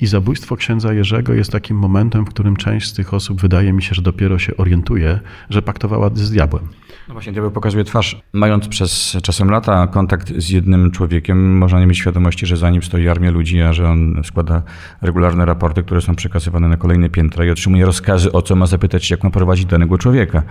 [0.00, 3.82] I zabójstwo księdza Jerzego jest takim momentem, w którym część z tych osób wydaje mi
[3.82, 5.20] się, że dopiero się orientuje,
[5.50, 6.68] że paktowała z diabłem.
[7.08, 8.20] No właśnie, diabeł pokazuje twarz.
[8.32, 12.82] Mając przez czasem lata kontakt z jednym człowiekiem, można nie mieć świadomości, że za nim
[12.82, 14.62] stoi armia ludzi, a że on składa
[15.02, 19.10] regularne raporty, które są przekazywane na kolejne piętra i otrzymuje rozkazy, o co ma zapytać,
[19.10, 20.42] jak ma prowadzić danego człowieka.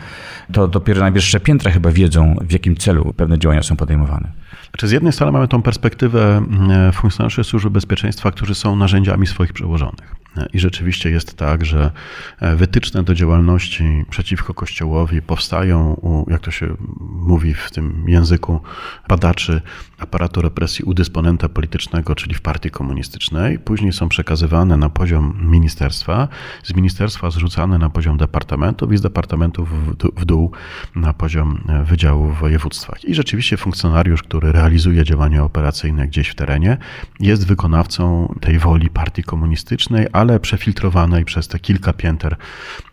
[0.54, 4.32] To dopiero najwyższe piętra chyba wiedzą, w jakim celu pewne działania są podejmowane.
[4.70, 9.54] Znaczy z jednej strony mamy tą perspektywę mm, funkcjonariuszy służby bezpieczeństwa, którzy są narzędziami swoich
[9.54, 10.25] przełożonych.
[10.54, 11.92] I rzeczywiście jest tak, że
[12.40, 18.62] e, wytyczne do działalności przeciwko Kościołowi powstają, u, jak to się mówi w tym języku
[19.08, 19.62] badaczy
[20.00, 23.60] aparatu represji u dysponenta politycznego, czyli w partii komunistycznej.
[23.60, 26.28] Później są przekazywane na poziom ministerstwa,
[26.64, 30.52] z ministerstwa zrzucane na poziom departamentów i z departamentów w dół
[30.96, 33.06] na poziom e, wydziałów w województwach.
[33.06, 36.78] I rzeczywiście funkcjonariusz, który realizuje działania operacyjne gdzieś w terenie,
[37.20, 42.36] jest wykonawcą tej woli partii komunistycznej, ale przefiltrowanej przez te kilka pięter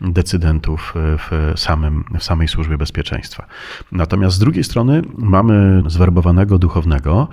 [0.01, 3.45] decydentów e, w, samym, w samej służbie bezpieczeństwa.
[3.91, 7.27] Natomiast z drugiej strony mamy zwerbowanego duchownego, Następnego.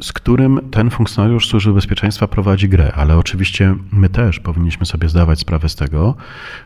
[0.00, 5.38] Z którym ten funkcjonariusz służby bezpieczeństwa prowadzi grę, ale oczywiście my też powinniśmy sobie zdawać
[5.38, 6.14] sprawę z tego,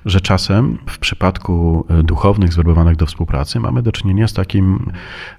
[0.07, 4.93] że czasem w przypadku e, duchownych zwerbowanych do współpracy mamy do czynienia z takim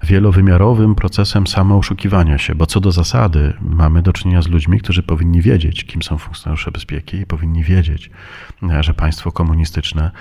[0.03, 5.41] wielowymiarowym procesem samooszukiwania się, bo co do zasady mamy do czynienia z ludźmi, którzy powinni
[5.41, 8.09] wiedzieć, kim są funkcjonariusze bezpieki, powinni wiedzieć,
[8.63, 10.11] e, że państwo komunistyczne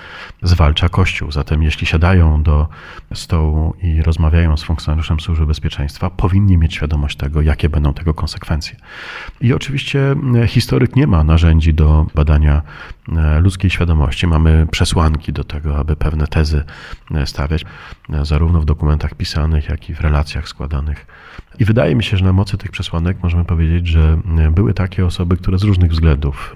[0.41, 1.31] zwalcza Kościół.
[1.31, 2.67] Zatem jeśli siadają do
[3.13, 8.75] stołu i rozmawiają z funkcjonariuszem służby bezpieczeństwa, powinni mieć świadomość tego, jakie będą tego konsekwencje.
[9.41, 12.61] I oczywiście e, historyk nie ma narzędzi do badania
[13.17, 14.27] e, ludzkiej świadomości.
[14.27, 16.63] Mamy przesłanki do tego, aby pewne tezy
[17.25, 17.65] stawiać,
[18.23, 21.05] zarówno w dokumentach pisanych, jak i w relacjach składanych.
[21.59, 24.17] I wydaje mi się, że na mocy tych przesłanek możemy powiedzieć, że
[24.51, 26.55] były takie osoby, które z różnych względów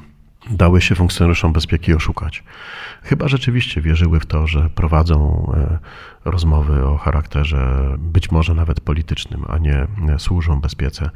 [0.49, 2.43] dały się funkcjonariuszom bezpieki oszukać.
[3.03, 5.79] Chyba rzeczywiście wierzyły w to, że prowadzą e,
[6.25, 11.09] rozmowy o charakterze być może nawet politycznym, a nie służą bezpiece.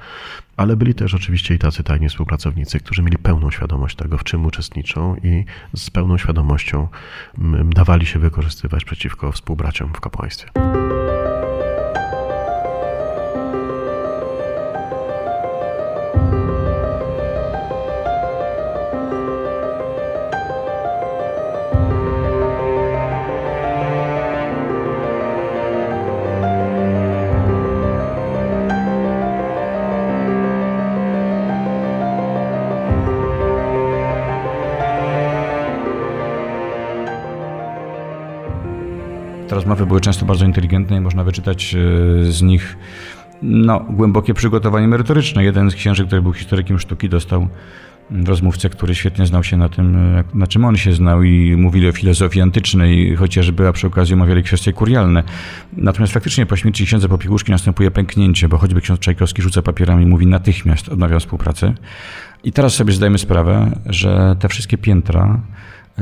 [0.58, 4.46] Ale byli też oczywiście i tacy tajni współpracownicy, którzy mieli pełną świadomość tego, w czym
[4.46, 6.88] uczestniczą i z pełną świadomością
[7.66, 10.50] dawali się wykorzystywać przeciwko współbraciom w kapłaństwie.
[39.58, 42.78] Rozmowy były często bardzo inteligentne i można wyczytać e, z nich
[43.42, 45.44] no, głębokie przygotowanie merytoryczne.
[45.44, 47.48] Jeden z księży, który był historykiem sztuki, dostał
[48.26, 51.90] rozmówcę, który świetnie znał się na tym, e, na czym on się znał i mówili
[51.90, 55.24] o filozofii antycznej, chociażby, a przy okazji omawiali kwestie kurialne.
[55.78, 60.28] Natomiast faktycznie po śmierci księdza Popiełuszki następuje pęknięcie, bo choćby ksiądz Czajkowski rzuca papierami, mówi
[60.28, 61.74] natychmiast odmawiam współpracę.
[62.44, 65.42] I teraz sobie zdajemy sprawę, że te wszystkie piętra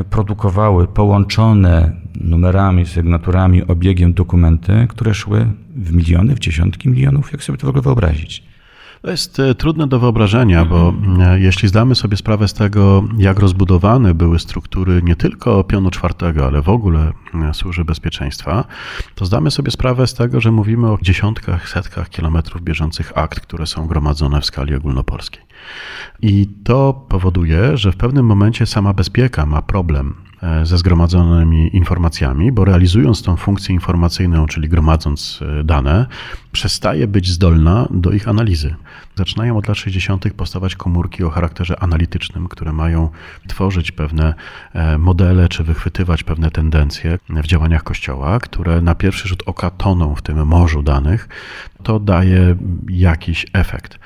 [0.04, 7.32] produkowały połączone numerami, sygnaturami, obiegiem dokumenty, które szły w miliony, w dziesiątki milionów.
[7.32, 8.55] Jak sobie to w ogóle wyobrazić?
[9.06, 13.40] To jest e, trudne do wyobrażenia, bo e, jeśli zdamy sobie sprawę z tego, jak
[13.40, 17.14] rozbudowane były struktury nie tylko pionu czwartego, ale w ogóle
[17.54, 18.66] służby bezpieczeństwa,
[19.16, 23.68] to zdamy sobie sprawę z tego, że mówimy o dziesiątkach, setkach kilometrów bieżących akt, które
[23.68, 25.44] są gromadzone w skali ogólnopolskiej.
[26.22, 32.52] I to powoduje, że w pewnym momencie sama bezpieka ma problem E, ze zgromadzonymi informacjami,
[32.52, 36.06] bo realizując tą funkcję informacyjną, czyli gromadząc dane,
[36.56, 38.76] przestaje być zdolna do ich analizy.
[39.16, 40.34] Zaczynają od lat 60.
[40.34, 43.10] powstawać komórki o charakterze analitycznym, które mają
[43.48, 44.34] tworzyć pewne
[44.74, 50.16] e, modele czy wychwytywać pewne tendencje w działaniach Kościoła, które na pierwszy rzut oka toną
[50.16, 51.30] w tym morzu danych.
[51.84, 52.56] To daje
[52.90, 54.00] jakiś efekt.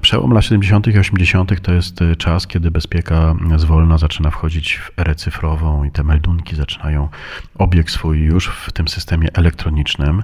[0.00, 0.86] Przełom lat 70.
[0.86, 1.60] i 80.
[1.60, 7.08] to jest czas, kiedy bezpieka zwolna zaczyna wchodzić w erę cyfrową i te meldunki zaczynają
[7.58, 10.22] obieg swój już w tym systemie elektronicznym.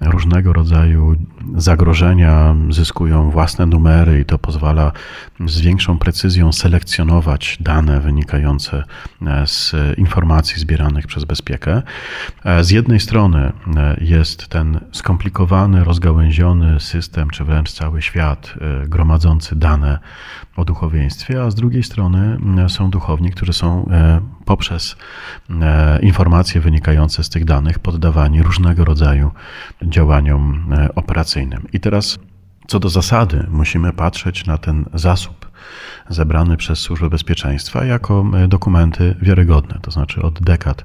[0.00, 1.16] Różnego rodzaju
[1.56, 4.92] zagrożenia zyskują własne numery i to pozwala
[5.46, 8.84] z większą precyzją selekcjonować dane wynikające
[9.26, 11.82] e, z informacji zbieranych przez bezpiekę.
[12.44, 18.54] E, z jednej strony e, jest ten skomplikowany, rozgałęziony system, czy wręcz cały świat
[18.86, 19.98] gromadzący dane
[20.56, 23.90] o duchowieństwie, a z drugiej strony są duchowni, którzy są
[24.44, 24.96] poprzez
[26.02, 29.30] informacje wynikające z tych danych poddawani różnego rodzaju
[29.82, 31.66] działaniom operacyjnym.
[31.72, 32.18] I teraz
[32.66, 35.41] co do zasady, musimy patrzeć na ten zasób
[36.12, 39.78] zebrany przez Służbę Bezpieczeństwa jako e, dokumenty wiarygodne.
[39.82, 40.84] To znaczy od dekad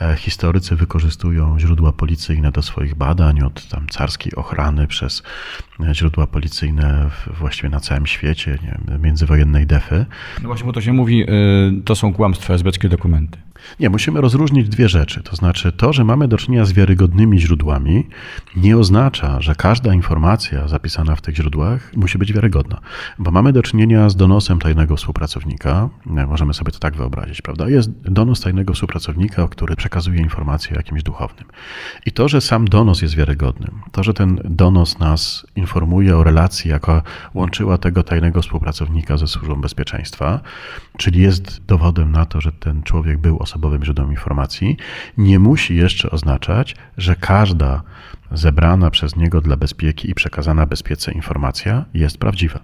[0.00, 5.22] e, historycy wykorzystują źródła policyjne do swoich badań, od tam carskiej ochrany przez
[5.80, 10.06] e, źródła policyjne właściwie na całym świecie, nie, międzywojennej defy.
[10.42, 11.26] No właśnie, bo to się mówi,
[11.84, 13.38] to są kłamstwa, esbeckie dokumenty.
[13.80, 15.22] Nie, musimy rozróżnić dwie rzeczy.
[15.22, 18.06] To znaczy, to, że mamy do czynienia z wiarygodnymi źródłami,
[18.56, 22.80] nie oznacza, że każda informacja zapisana w tych źródłach musi być wiarygodna.
[23.18, 25.88] Bo mamy do czynienia z donosem tajnego współpracownika.
[26.06, 27.68] Możemy sobie to tak wyobrazić, prawda?
[27.68, 31.48] Jest donos tajnego współpracownika, który przekazuje informacje jakimś duchownym.
[32.06, 36.70] I to, że sam donos jest wiarygodny, to, że ten donos nas informuje o relacji,
[36.70, 37.02] jaka
[37.34, 40.40] łączyła tego tajnego współpracownika ze służbą bezpieczeństwa,
[40.96, 44.76] czyli jest dowodem na to, że ten człowiek był osobowym źródłem informacji,
[45.16, 47.82] nie musi jeszcze oznaczać, że każda
[48.34, 52.60] zebrana przez niego dla bezpieki i przekazana bezpiece informacja jest prawdziwa.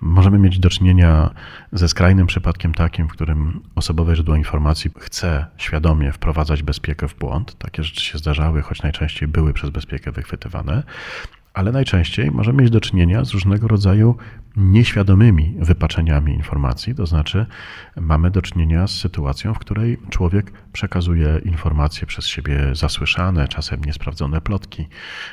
[0.00, 1.30] Możemy mieć do czynienia
[1.72, 7.58] ze skrajnym przypadkiem takim, w którym osobowe źródło informacji chce świadomie wprowadzać bezpiekę w błąd.
[7.58, 10.82] Takie rzeczy się zdarzały, choć najczęściej były przez bezpiekę wychwytywane
[11.54, 14.16] ale najczęściej możemy mieć do czynienia z różnego rodzaju
[14.56, 17.46] nieświadomymi wypaczeniami informacji, to znaczy
[17.96, 24.40] mamy do czynienia z sytuacją, w której człowiek przekazuje informacje przez siebie zasłyszane, czasem niesprawdzone
[24.40, 24.88] plotki.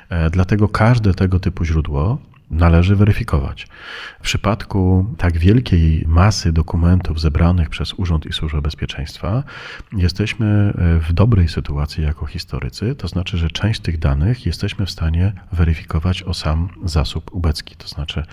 [0.09, 2.17] E, dlatego każde tego typu źródło
[2.51, 3.67] należy weryfikować.
[4.19, 9.43] W przypadku tak wielkiej masy dokumentów zebranych przez Urząd i Służbę Bezpieczeństwa
[9.93, 10.73] jesteśmy
[11.07, 16.23] w dobrej sytuacji jako historycy, to znaczy, że część tych danych jesteśmy w stanie weryfikować
[16.23, 18.23] o sam zasób ubecki, to znaczy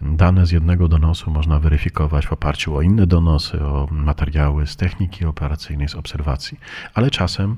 [0.00, 5.24] dane z jednego donosu można weryfikować w oparciu o inne donosy, o materiały z techniki
[5.24, 6.60] operacyjnej, z obserwacji,
[6.94, 7.56] ale czasem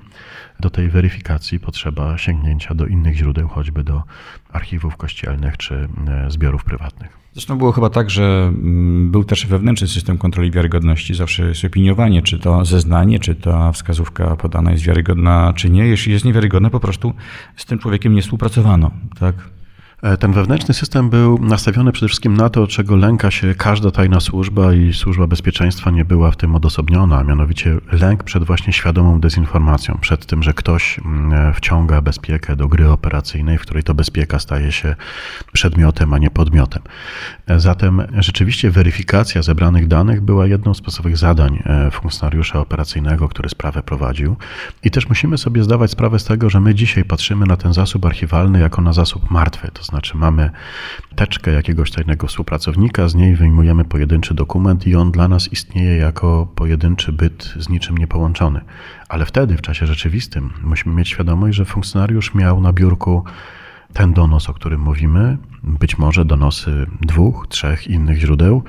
[0.60, 4.02] do tej weryfikacji potrzeba sięgnięcia do innych źródeł, choćby do
[4.52, 7.26] archiwów kościelnych czy e, zbiorów prywatnych.
[7.32, 11.14] Zresztą było chyba tak, że mm, był też wewnętrzny system kontroli wiarygodności.
[11.14, 15.86] Zawsze jest opiniowanie, czy to zeznanie, czy ta wskazówka podana jest wiarygodna, czy nie.
[15.86, 17.14] Jeśli jest niewiarygodna, po prostu
[17.56, 18.90] z tym człowiekiem nie współpracowano.
[19.20, 19.34] Tak?
[20.06, 24.20] E, ten wewnętrzny system był nastawiony przede wszystkim na to, czego lęka się każda tajna
[24.20, 29.20] służba i służba bezpieczeństwa nie była w tym odosobniona, a mianowicie lęk przed właśnie świadomą
[29.20, 33.94] dezinformacją, przed tym, że ktoś mm, e, wciąga bezpiekę do gry operacyjnej, w której to
[33.94, 34.96] bezpieka staje się
[35.52, 36.82] przedmiotem, a nie podmiotem.
[37.46, 43.82] E, zatem rzeczywiście weryfikacja zebranych danych była jedną z podstawowych zadań funkcjonariusza operacyjnego, który sprawę
[43.82, 44.36] prowadził.
[44.84, 48.06] I też musimy sobie zdawać sprawę z tego, że my dzisiaj patrzymy na ten zasób
[48.06, 49.70] archiwalny jako na zasób martwy.
[49.72, 50.50] To znaczy mamy
[51.16, 56.48] teczkę jakiegoś tajnego współpracownika, z niej wyjmujemy pojedynczy dokument i on dla nas istnieje jako
[56.54, 58.60] pojedynczy byt z niczym niepołączony.
[59.08, 63.24] Ale wtedy, w czasie rzeczywistym, musimy mieć świadomość, że funkcjonariusz miał na biurku
[63.92, 65.36] ten donos, o którym mówimy,
[65.66, 68.62] być może donosy dwóch, trzech innych źródeł,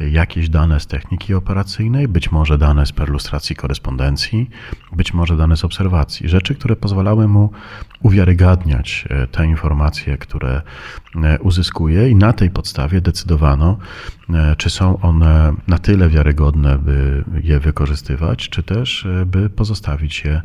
[0.00, 4.50] jakieś dane z techniki operacyjnej, być może dane z perlustracji korespondencji,
[4.92, 6.28] być może dane z obserwacji.
[6.28, 7.50] Rzeczy, które pozwalały mu
[8.02, 10.62] uwiarygadniać e, te informacje, które
[11.22, 13.78] e, uzyskuje, i na tej podstawie decydowano,
[14.30, 20.42] e, czy są one na tyle wiarygodne, by je wykorzystywać, czy też by pozostawić je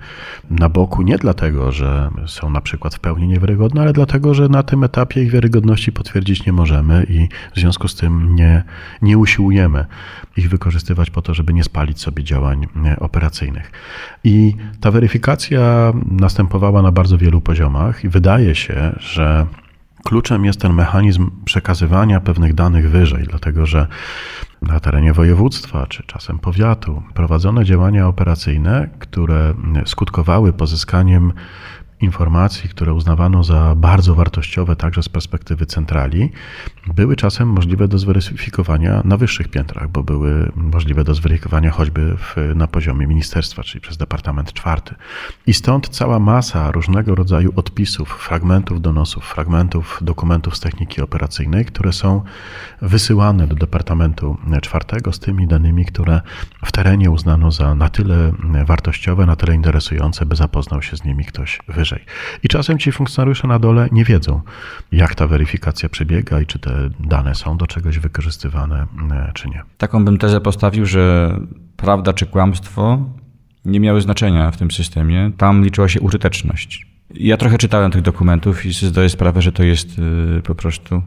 [0.50, 4.64] na boku, nie dlatego, że są na przykład w pełni niewiarygodne, ale dlatego, że na
[4.64, 8.64] tym etapie ich wiarygodności potwierdzić nie możemy i w związku z tym nie,
[9.02, 9.86] nie usiłujemy
[10.38, 12.68] ich wykorzystywać po to, żeby nie spalić sobie działań
[13.00, 13.72] operacyjnych.
[14.24, 19.46] I ta weryfikacja następowała na bardzo wielu poziomach i wydaje się, że
[20.04, 23.88] kluczem jest ten mechanizm przekazywania pewnych danych wyżej, dlatego że
[24.62, 29.54] na terenie województwa czy czasem powiatu prowadzone działania operacyjne, które
[29.86, 31.34] skutkowały pozyskaniem
[32.04, 36.32] informacji, które uznawano za bardzo wartościowe także z perspektywy centrali,
[36.88, 42.36] były czasem możliwe do zweryfikowania na wyższych piętrach, bo były możliwe do zweryfikowania choćby w,
[42.56, 44.96] na poziomie ministerstwa, czyli przez Departament Czwarty.
[45.48, 51.94] I stąd cała masa różnego rodzaju odpisów, fragmentów donosów, fragmentów dokumentów z techniki operacyjnej, które
[51.94, 52.22] są
[52.82, 56.22] wysyłane do Departamentu Czwartego z tymi danymi, które
[56.66, 58.32] w terenie uznano za na tyle
[58.66, 62.06] wartościowe, na tyle interesujące, by zapoznał się z nimi ktoś wyżej.
[62.44, 64.42] I czasem ci funkcjonariusze na dole nie wiedzą,
[64.92, 69.64] jak ta weryfikacja przebiega i czy te dane są do czegoś wykorzystywane, e, czy nie.
[69.78, 71.36] Taką bym tezę postawił, że
[71.76, 73.10] prawda czy kłamstwo
[73.66, 75.32] nie miały znaczenia w tym systemie.
[75.38, 76.88] Tam liczyła się użyteczność.
[77.14, 80.00] Ja trochę czytałem tych dokumentów i zdaję sprawę, że to jest
[80.38, 81.02] y, po prostu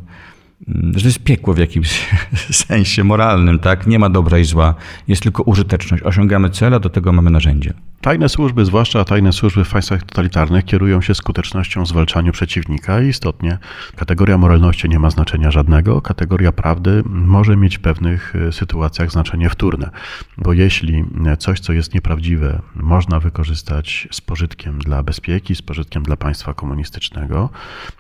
[0.94, 2.08] że to jest piekło w jakimś
[2.66, 3.86] sensie moralnym, tak?
[3.86, 4.74] Nie ma dobra i zła,
[5.08, 6.02] jest tylko użyteczność.
[6.02, 7.74] Osiągamy cel, a do tego mamy narzędzia.
[8.00, 13.08] Tajne służby, zwłaszcza tajne służby w państwach totalitarnych, kierują się skutecznością w zwalczaniu przeciwnika i
[13.08, 13.58] istotnie
[13.96, 16.00] kategoria moralności nie ma znaczenia żadnego.
[16.00, 19.90] Kategoria prawdy może mieć w pewnych e, sytuacjach znaczenie wtórne,
[20.38, 21.04] bo jeśli
[21.38, 27.50] coś, co jest nieprawdziwe, można wykorzystać z pożytkiem dla bezpieki, z pożytkiem dla państwa komunistycznego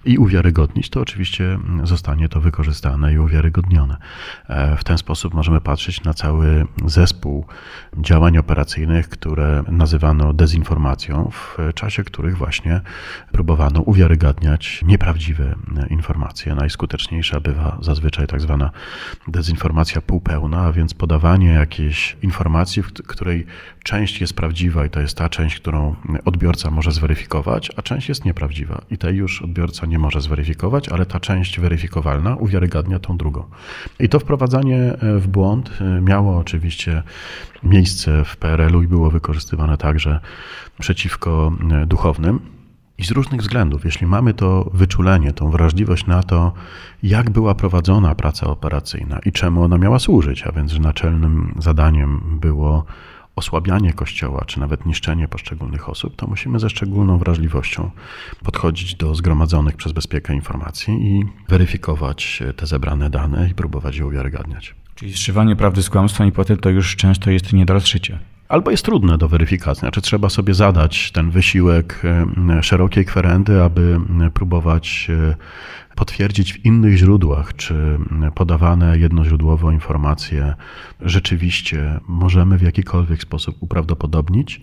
[0.04, 3.96] i uwiarygodnić, to oczywiście zostanie to wykorzystane i uwiarygodnione.
[4.48, 7.46] E, w ten sposób możemy patrzeć na cały zespół
[7.96, 12.80] działań operacyjnych, które nazywano dezinformacją, w czasie których właśnie
[13.32, 15.54] próbowano uwiarygadniać nieprawdziwe
[15.90, 16.54] informacje.
[16.54, 18.70] Najskuteczniejsza bywa zazwyczaj tak zwana
[19.28, 23.46] dezinformacja półpełna, a więc podawanie jakiejś informacji, w której
[23.86, 28.24] część jest prawdziwa i to jest ta część, którą odbiorca może zweryfikować, a część jest
[28.24, 33.44] nieprawdziwa i tej już odbiorca nie może zweryfikować, ale ta część weryfikowalna uwiarygadnia tą drugą.
[34.00, 37.02] I to wprowadzanie w błąd miało oczywiście
[37.62, 40.20] miejsce w PRL-u i było wykorzystywane także
[40.78, 42.40] przeciwko e, duchownym.
[42.98, 46.52] I z różnych względów, jeśli mamy to wyczulenie, tą wrażliwość na to,
[47.02, 52.38] jak była prowadzona praca operacyjna i czemu ona miała służyć, a więc że naczelnym zadaniem
[52.40, 52.84] było
[53.36, 57.90] osłabianie kościoła, czy nawet niszczenie poszczególnych osób, to musimy ze szczególną wrażliwością
[58.44, 64.74] podchodzić do zgromadzonych przez bezpiekę informacji i weryfikować te zebrane dane i próbować je uwiarygadniać.
[64.94, 68.18] Czyli zszywanie prawdy z kłamstwem i potem to już często jest nie do.
[68.48, 74.00] Albo jest trudne do weryfikacji, znaczy trzeba sobie zadać ten wysiłek e, szerokiej kwerendy, aby
[74.34, 75.08] próbować
[75.96, 77.98] potwierdzić w innych źródłach, czy
[78.34, 80.54] podawane jednoźródłowo informacje
[81.00, 84.60] rzeczywiście możemy w jakikolwiek sposób uprawdopodobnić,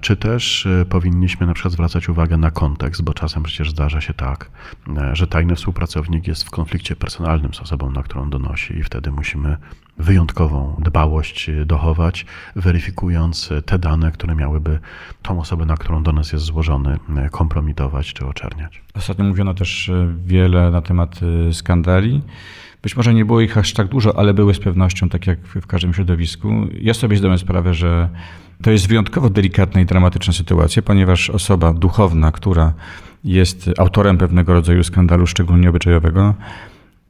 [0.00, 4.14] czy też e, powinniśmy na przykład zwracać uwagę na kontekst, bo czasem przecież zdarza się
[4.14, 4.50] tak,
[4.96, 9.10] e, że tajny współpracownik jest w konflikcie personalnym z osobą, na którą donosi, i wtedy
[9.10, 9.56] musimy
[9.98, 12.26] wyjątkową dbałość dochować,
[12.56, 14.78] weryfikując te dane, które miałyby
[15.22, 16.98] tą osobę, na którą do nas jest złożony,
[17.30, 18.82] kompromitować czy oczerniać.
[18.94, 19.90] Ostatnio mówiono też
[20.26, 21.20] wiele na temat
[21.52, 22.22] skandali.
[22.82, 25.66] Być może nie było ich aż tak dużo, ale były z pewnością, tak jak w
[25.66, 26.48] każdym środowisku.
[26.80, 28.08] Ja sobie zdałem sprawę, że
[28.62, 32.72] to jest wyjątkowo delikatna i dramatyczna sytuacja, ponieważ osoba duchowna, która
[33.24, 36.34] jest autorem pewnego rodzaju skandalu, szczególnie obyczajowego,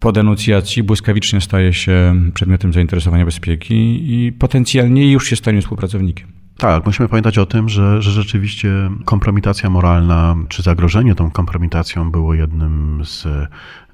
[0.03, 3.75] po denuncjacji błyskawicznie staje się przedmiotem zainteresowania bezpieki
[4.15, 6.42] i potencjalnie już jest stanie współpracownikiem.
[6.59, 12.35] Tak, musimy pamiętać o tym, że, że rzeczywiście kompromitacja moralna, czy zagrożenie tą kompromitacją było
[12.35, 13.27] jednym z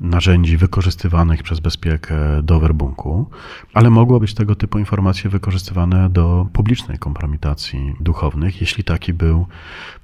[0.01, 3.31] narzędzi wykorzystywanych przez bezpiekę do werbunku,
[3.75, 9.47] ale mogło być tego typu informacje wykorzystywane do publicznej kompromitacji duchownych, jeśli taki był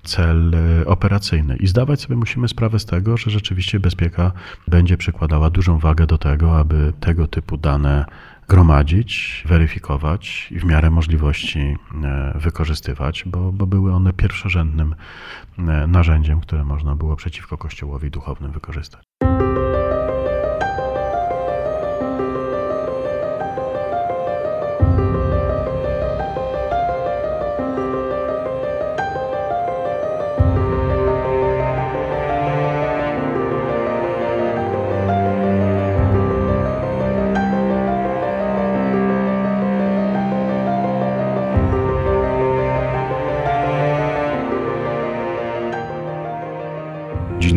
[0.03, 1.57] cel operacyjny.
[1.57, 4.33] I zdawać sobie musimy sprawę z tego, że rzeczywiście bezpieka
[4.69, 8.05] będzie przykładała dużą wagę do tego, aby tego typu dane
[8.49, 14.95] gromadzić, weryfikować i w miarę możliwości e, wykorzystywać, bo, bo były one pierwszorzędnym
[15.59, 19.05] e, narzędziem, które można było przeciwko Kościołowi duchownym wykorzystać.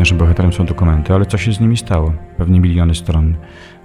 [0.07, 2.13] Naszym bohaterem są dokumenty, ale co się z nimi stało?
[2.37, 3.35] Pewnie miliony stron.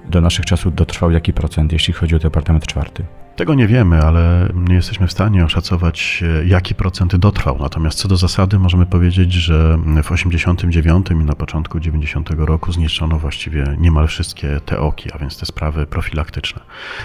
[0.09, 3.05] Do naszych czasów dotrwał jaki procent, jeśli chodzi o Departament Czwarty?
[3.37, 7.59] Tego nie wiemy, ale nie jesteśmy w stanie oszacować, e, jaki procent dotrwał.
[7.61, 13.19] Natomiast co do zasady możemy powiedzieć, że w 89 i na początku 90 roku zniszczono
[13.19, 16.61] właściwie niemal wszystkie te oki, a więc te sprawy profilaktyczne.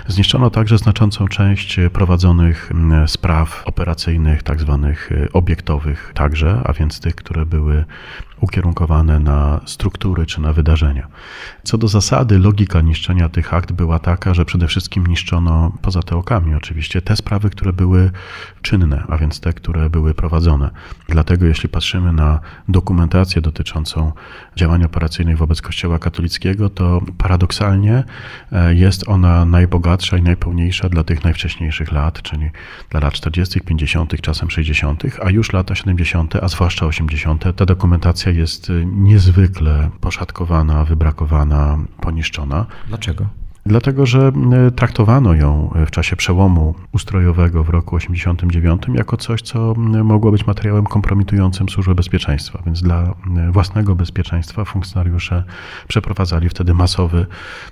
[0.07, 2.71] Zniszczono także znaczącą część prowadzonych
[3.07, 7.85] spraw operacyjnych, tak zwanych e, obiektowych także, a więc tych, które były
[8.41, 11.07] ukierunkowane na struktury czy na wydarzenia.
[11.63, 16.03] Co do zasady, logika niszczenia tych akt była taka, że przede wszystkim niszczono poza
[16.55, 18.11] oczywiście te sprawy, które były
[18.61, 20.69] czynne, a więc te, które były prowadzone.
[21.09, 24.11] Dlatego jeśli patrzymy na dokumentację dotyczącą
[24.55, 28.03] działań operacyjnych wobec Kościoła katolickiego, to paradoksalnie
[28.51, 32.49] e, jest ona najbogatsza i najpełniejsza dla tych najwcześniejszych lat, czyli
[32.89, 38.31] dla lat 40., 50., czasem 60., a już lata 70., a zwłaszcza 80., ta dokumentacja
[38.31, 42.65] jest e, niezwykle poszatkowana, wybrakowana, poniszczona.
[42.87, 43.46] Dlaczego?
[43.67, 44.31] Dlatego, że
[44.67, 50.31] e, traktowano ją e, w czasie przełomu ustrojowego w roku 1989 jako coś, co mogło
[50.31, 52.61] być materiałem kompromitującym służbę bezpieczeństwa.
[52.65, 53.13] Więc dla
[53.51, 55.43] własnego bezpieczeństwa funkcjonariusze
[55.87, 57.25] przeprowadzali wtedy masowy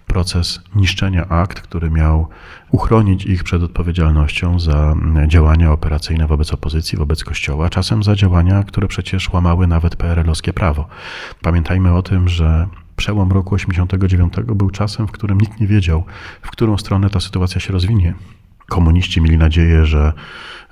[0.07, 2.27] proces niszczenia akt, który miał
[2.71, 4.95] uchronić ich przed odpowiedzialnością za
[5.27, 10.87] działania operacyjne wobec opozycji, wobec Kościoła, czasem za działania, które przecież łamały nawet PRL-owskie prawo.
[11.41, 16.03] Pamiętajmy o tym, że Przełom roku 89 był czasem, w którym nikt nie wiedział,
[16.41, 18.13] w którą stronę ta sytuacja się rozwinie.
[18.69, 20.13] Komuniści mieli nadzieję, że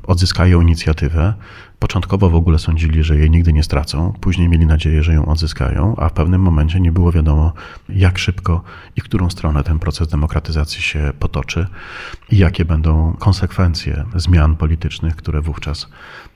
[0.07, 1.33] odzyskają inicjatywę.
[1.79, 5.95] Początkowo w ogóle sądzili, że jej nigdy nie stracą, później mieli nadzieję, że ją odzyskają,
[5.97, 7.53] a w pewnym momencie nie było wiadomo,
[7.89, 8.63] jak szybko
[8.95, 11.67] i w którą stronę ten proces demokratyzacji się potoczy
[12.31, 15.87] i jakie będą konsekwencje zmian politycznych, które wówczas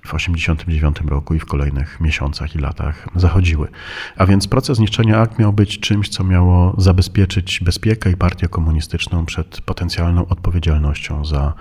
[0.01, 3.67] w 1989 roku i w kolejnych miesiącach i latach zachodziły.
[4.17, 9.25] A więc proces niszczenia akt miał być czymś, co miało zabezpieczyć bezpiekę i partię komunistyczną
[9.25, 11.53] przed potencjalną odpowiedzialnością za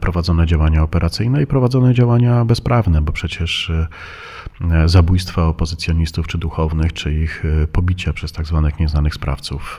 [0.00, 7.14] prowadzone działania operacyjne i prowadzone działania bezprawne, bo przecież e, zabójstwa opozycjonistów czy duchownych, czy
[7.14, 9.78] ich e, pobicia przez tak zwanych nieznanych sprawców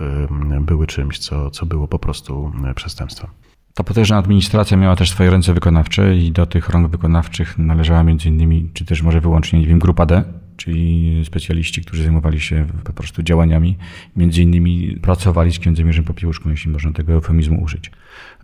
[0.51, 3.29] e, były czymś, co, co było po prostu przestępstwem.
[3.73, 8.29] Ta potężna administracja miała też swoje ręce wykonawcze i do tych rąk wykonawczych należała między
[8.29, 10.23] innymi, czy też może wyłącznie, nie wiem, grupa D,
[10.57, 13.77] czyli specjaliści, którzy zajmowali się po prostu działaniami,
[14.15, 17.91] między innymi pracowali z księdzem Jerzym Popiełuszką, jeśli można tego eufemizmu użyć.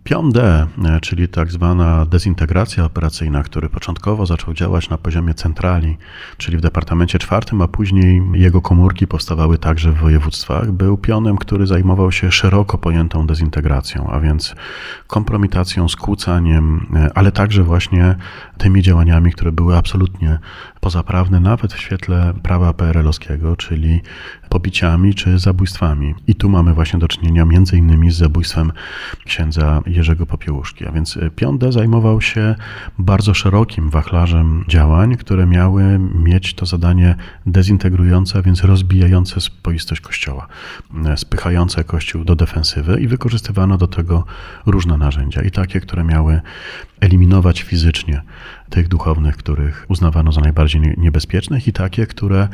[0.08, 5.96] Pion D, e, czyli tak zwana dezintegracja operacyjna, który początkowo zaczął działać na poziomie centrali,
[6.36, 11.66] czyli w Departamencie czwartym, a później jego komórki powstawały także w województwach, był pionem, który
[11.66, 14.54] zajmował się szeroko pojętą dezintegracją, a więc
[15.06, 18.16] kompromitacją, skłócaniem, e, ale także właśnie
[18.58, 20.38] tymi działaniami, które były absolutnie
[20.80, 24.00] pozaprawne, nawet w świetle prawa PRL-owskiego, czyli
[24.48, 26.14] pobiciami czy zabójstwami.
[26.26, 28.72] I tu mamy właśnie do czynienia innymi z zabójstwem
[29.24, 30.86] księdza Jerzego Popiełuszki.
[30.86, 32.54] A więc pion D zajmował się
[32.98, 37.14] bardzo szerokim wachlarzem działań, które miały mieć to zadanie
[37.46, 40.46] dezintegrujące, a więc rozbijające spoistość Kościoła,
[41.16, 44.24] spychające Kościół do defensywy i wykorzystywano do tego
[44.66, 46.40] różne narzędzia i takie, które miały
[47.00, 48.22] eliminować fizycznie
[48.70, 52.48] tych duchownych, których uznawano za najbardziej niebezpiecznych, i takie, które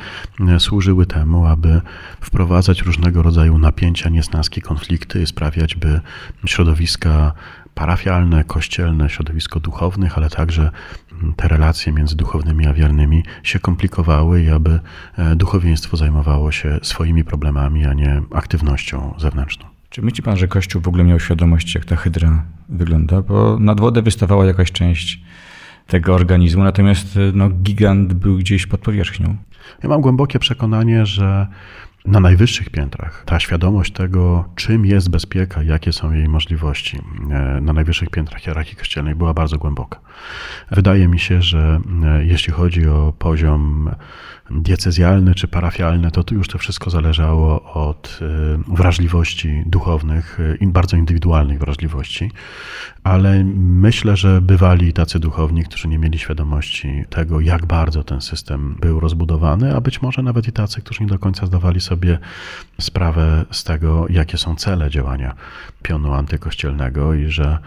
[0.48, 1.80] e, służyły temu, aby
[2.20, 6.00] wprowadzać różnego rodzaju napięcia, niesnaski, konflikty sprawiać, by
[6.46, 7.32] środowiska
[7.74, 10.70] parafialne, kościelne, środowisko duchownych, ale także
[11.12, 14.80] mm, te relacje między duchownymi a wiernymi się komplikowały i aby
[15.18, 19.66] e, duchowieństwo zajmowało się swoimi problemami, a nie aktywnością zewnętrzną.
[19.90, 23.22] Czy myśli pan, że Kościół w ogóle miał świadomość, jak ta hydra wygląda?
[23.22, 25.20] Bo nad wodę wystawała jakaś część
[25.86, 29.36] tego organizmu, natomiast no, gigant był gdzieś pod powierzchnią.
[29.82, 31.46] Ja mam głębokie przekonanie, że
[32.04, 36.98] na najwyższych piętrach ta świadomość tego, czym jest bezpieka, jakie są jej możliwości,
[37.30, 40.00] e, na najwyższych piętrach hierarchii kościelnej była bardzo głęboka.
[40.70, 43.90] Wydaje mi się, że e, jeśli chodzi o poziom
[44.50, 51.58] diecezjalny czy parafialny, to już to wszystko zależało od y, wrażliwości duchownych, i bardzo indywidualnych
[51.58, 52.30] wrażliwości,
[53.04, 58.76] ale myślę, że bywali tacy duchowni, którzy nie mieli świadomości tego, jak bardzo ten system
[58.80, 62.18] był rozbudowany, a być może nawet i tacy, którzy nie do końca zdawali sobie
[62.80, 65.34] sprawę z tego, jakie są cele działania
[65.82, 67.58] pionu antykościelnego i że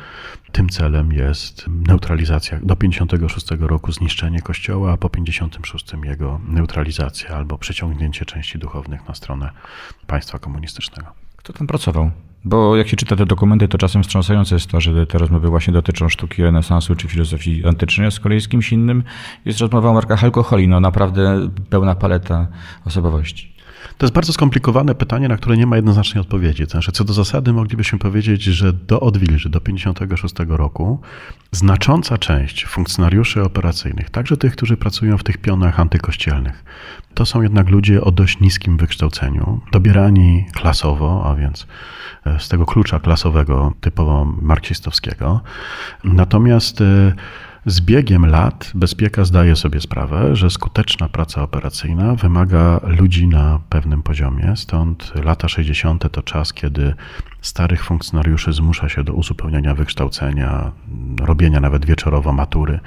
[0.52, 7.58] tym celem jest neutralizacja do 56 roku zniszczenie kościoła, a po 56 jego neutralizacja albo
[7.58, 9.50] przeciągnięcie części duchownych na stronę
[10.08, 11.12] państwa komunistycznego.
[11.36, 12.12] Kto tam pracował?
[12.46, 15.74] Bo jak się czyta te dokumenty, to czasem wstrząsające jest to, że te rozmowy właśnie
[15.74, 19.04] dotyczą sztuki renesansu czy filozofii antycznej, a z kolei z kimś innym
[19.46, 20.68] jest rozmowa o markach alkoholi.
[20.68, 22.48] No naprawdę pełna paleta
[22.86, 23.57] osobowości.
[23.98, 26.66] To jest bardzo skomplikowane pytanie, na które nie ma jednoznacznej odpowiedzi.
[26.66, 31.00] Znaczy, co do zasady moglibyśmy powiedzieć, że do odwilży, do 1956 roku,
[31.52, 36.64] znacząca część funkcjonariuszy operacyjnych, także tych, którzy pracują w tych pionach antykościelnych,
[37.14, 41.68] to są jednak ludzie o dość niskim wykształceniu, dobierani klasowo, a więc
[42.26, 45.42] e, z tego klucza klasowego typowo marksistowskiego.
[46.04, 47.14] Natomiast e,
[47.68, 54.04] z biegiem lat bezpieka zdaje sobie sprawę, że skuteczna praca operacyjna wymaga ludzi na pewnym
[54.04, 56.12] poziomie, stąd lata 60.
[56.12, 56.94] to czas, kiedy
[57.48, 60.72] starych funkcjonariuszy zmusza się do uzupełniania wykształcenia,
[61.22, 62.80] robienia nawet wieczorowo matury.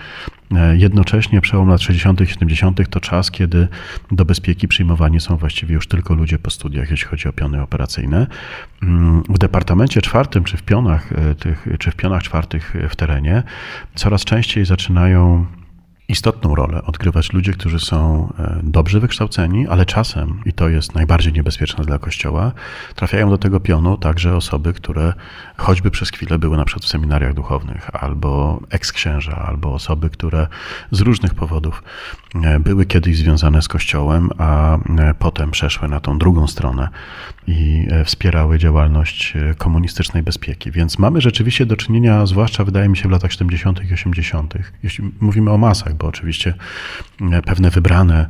[0.72, 2.20] Jednocześnie przełom lat 60.
[2.20, 2.90] i 70.
[2.90, 3.68] to czas, kiedy
[4.10, 8.26] do bezpieki przyjmowani są właściwie już tylko ludzie po studiach, jeśli chodzi o piony operacyjne.
[9.28, 13.42] W departamencie czwartym, czy w pionach, e, tych, czy w pionach czwartych w terenie,
[13.94, 15.46] coraz częściej zaczynają
[16.10, 21.32] istotną rolę odgrywać ludzie, którzy są e, dobrze wykształceni, ale czasem, i to jest najbardziej
[21.32, 22.52] niebezpieczne dla Kościoła,
[22.94, 25.12] trafiają do tego pionu także osoby, które
[25.56, 30.46] choćby przez chwilę były na przykład w seminariach duchownych, albo eksksięża, albo osoby, które
[30.90, 31.82] z różnych powodów
[32.34, 36.88] e, były kiedyś związane z Kościołem, a e, potem przeszły na tą drugą stronę
[37.46, 40.70] i wspierały działalność komunistycznej bezpieki.
[40.70, 43.90] Więc mamy rzeczywiście do czynienia, zwłaszcza wydaje mi się w latach 70.
[43.90, 46.54] i 80., jeśli mówimy o masach, bo oczywiście
[47.32, 48.26] e, pewne wybrane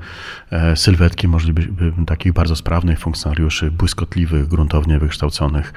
[0.50, 1.68] e, sylwetki możliby,
[2.06, 5.72] takich bardzo sprawnych funkcjonariuszy, błyskotliwych, gruntownie wykształconych,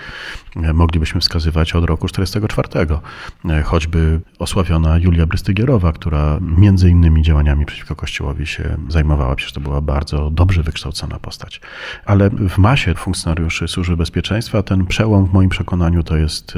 [0.56, 3.64] e, moglibyśmy wskazywać od roku 1944.
[3.64, 9.82] Choćby osławiona Julia Brystygierowa, która między innymi działaniami przeciwko Kościołowi się zajmowała, przecież to była
[9.82, 11.62] bardzo dobrze wykształcona postać.
[12.06, 16.58] Ale w masie funkcjonariuszy Służby Bezpieczeństwa ten przełom w moim przekonaniu to jest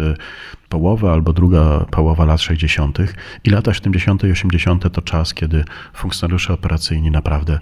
[0.69, 2.97] połowa albo druga połowa lat 60.
[3.43, 4.23] i lata 70.
[4.23, 4.91] i 80.
[4.93, 5.63] to czas, kiedy
[5.93, 7.59] funkcjonariusze operacyjni naprawdę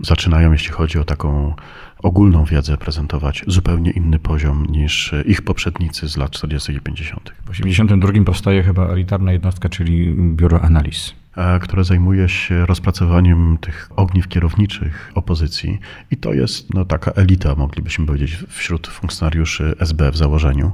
[0.00, 1.54] zaczynają, jeśli chodzi o taką
[2.02, 6.72] ogólną wiedzę, prezentować zupełnie inny poziom niż ich poprzednicy z lat 40.
[6.72, 7.32] i 50.
[7.44, 11.21] W 82 powstaje chyba elitarna jednostka, czyli Biuro Analiz
[11.62, 15.78] które zajmuje się rozpracowaniem tych ogniw kierowniczych opozycji
[16.10, 20.72] i to jest no, taka elita, moglibyśmy powiedzieć, wśród funkcjonariuszy SB w założeniu.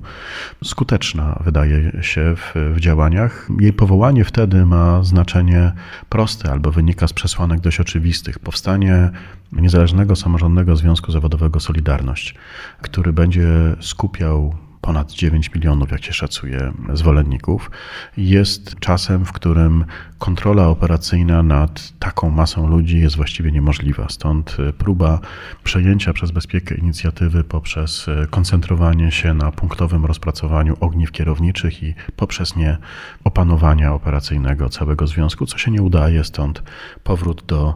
[0.65, 3.49] Skuteczna wydaje się w, w działaniach.
[3.61, 5.73] Jej powołanie wtedy ma znaczenie
[6.09, 8.39] proste albo wynika z przesłanek dość oczywistych.
[8.39, 9.11] Powstanie
[9.53, 12.35] Niezależnego Samorządnego Związku Zawodowego Solidarność,
[12.83, 13.49] który będzie
[13.81, 17.71] skupiał ponad 9 milionów, jak się szacuje, zwolenników,
[18.17, 19.85] jest czasem, w którym
[20.19, 24.07] kontrola operacyjna nad taką masą ludzi jest właściwie niemożliwa.
[24.09, 25.21] Stąd e, próba
[25.65, 32.57] przejęcia przez bezpiekę inicjatywy poprzez e, koncentrowanie się na punktowym rozpracowaniu ogniw kierowniczych i poprzez
[32.57, 32.79] nie
[33.25, 36.63] opanowania operacyjnego całego związku, co się nie udaje, stąd
[37.05, 37.75] powrót do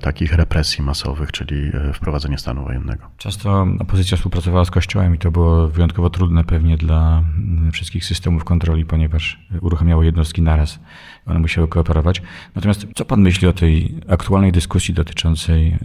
[0.00, 3.04] takich represji masowych, czyli e, wprowadzenie stanu wojennego.
[3.18, 8.44] Często opozycja współpracowała z Kościołem i to było wyjątkowo trudne pewnie dla mm, wszystkich systemów
[8.44, 10.78] kontroli, ponieważ uruchamiało jednostki naraz.
[11.26, 12.22] One musiały kooperować.
[12.54, 15.76] Natomiast co pan myśli o tej aktualnej dyskusji dotyczącej e,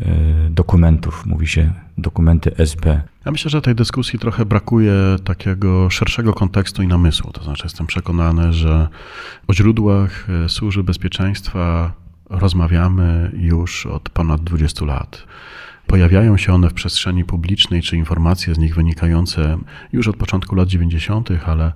[0.49, 1.25] dokumentów?
[1.25, 3.01] Mówi się dokumenty SB.
[3.25, 7.31] Ja myślę, że tej dyskusji trochę brakuje takiego szerszego kontekstu i namysłu.
[7.31, 8.87] To znaczy, jestem przekonany, że
[9.47, 11.93] o źródłach e, służby bezpieczeństwa
[12.29, 15.25] rozmawiamy już od ponad 20 lat.
[15.89, 19.57] Pojawiają się one w przestrzeni publicznej, czy informacje z nich wynikające
[19.93, 21.73] już od początku lat 90., ale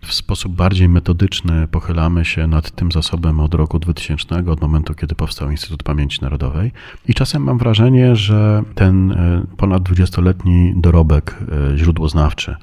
[0.00, 5.14] w sposób bardziej metodyczny pochylamy się nad tym zasobem od roku 2000, od momentu, kiedy
[5.14, 6.72] powstał Instytut Pamięci Narodowej.
[7.08, 11.38] I czasem mam wrażenie, że ten e, ponad 20-letni dorobek
[11.72, 12.56] e, źródłoznawczy,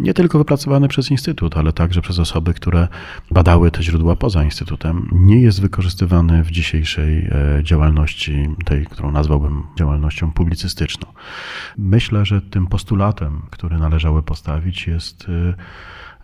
[0.00, 2.88] nie tylko wypracowany przez Instytut, ale także przez osoby, które
[3.30, 7.30] badały te źródła poza Instytutem, nie jest wykorzystywany w dzisiejszej e,
[7.62, 11.08] działalności, tej, którą nazwałbym działalnością publicystyczną.
[11.78, 15.54] Myślę, że tym postulatem, który należało postawić, jest e,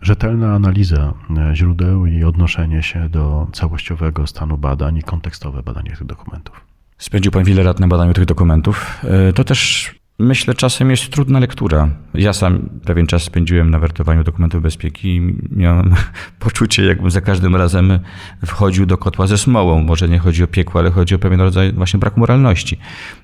[0.01, 6.03] rzetelna analiza e, źródeł i odnoszenie się do całościowego stanu badań i kontekstowe badanie tych
[6.03, 6.61] dokumentów.
[6.97, 9.01] Spędził Pan wiele lat na badaniu tych dokumentów.
[9.35, 11.89] To też Myślę, czasem jest trudna lektura.
[12.13, 15.95] Ja sam pewien czas spędziłem na wertowaniu dokumentów bezpieki i miałem
[16.39, 17.99] poczucie, jakbym za każdym razem
[18.45, 19.83] wchodził do kotła ze smołą.
[19.83, 22.77] Może nie chodzi o piekło, ale chodzi o pewien rodzaj właśnie braku moralności.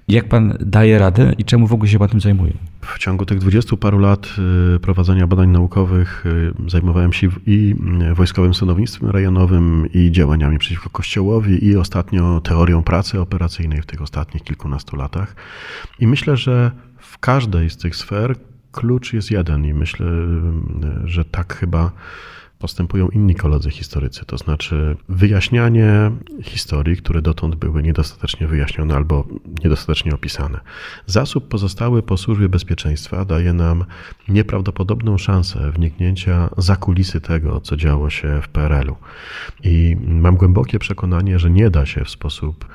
[0.08, 2.54] Jak pan daje radę i czemu w ogóle się pan tym zajmuje?
[2.84, 4.28] W ciągu tych dwudziestu paru lat
[4.76, 7.76] y, prowadzenia badań naukowych y, zajmowałem się i
[8.14, 14.44] wojskowym sądownictwem rejonowym, i działaniami przeciwko Kościołowi, i ostatnio teorią pracy operacyjnej w tych ostatnich
[14.44, 15.36] kilkunastu latach.
[16.00, 18.36] I myślę, że w każdej z tych sfer
[18.72, 21.92] klucz jest jeden, i myślę, y, że tak chyba
[22.64, 26.12] postępują inni koledzy historycy, to znaczy wyjaśnianie
[26.42, 29.28] historii, które dotąd były niedostatecznie wyjaśnione albo
[29.64, 30.60] niedostatecznie opisane.
[31.06, 33.86] Zasób pozostały po służbie bezpieczeństwa daje nam
[34.28, 38.96] nieprawdopodobną szansę wniknięcia za kulisy tego, co działo się w PRL-u.
[39.64, 42.66] I mam głębokie przekonanie, że nie da się w sposób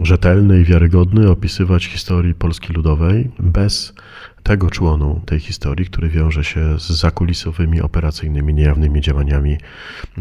[0.00, 3.94] rzetelny i wiarygodny opisywać historii Polski Ludowej bez
[4.42, 9.58] tego członu tej historii, który wiąże się z zakulisowymi, operacyjnymi, niejawnymi działaniami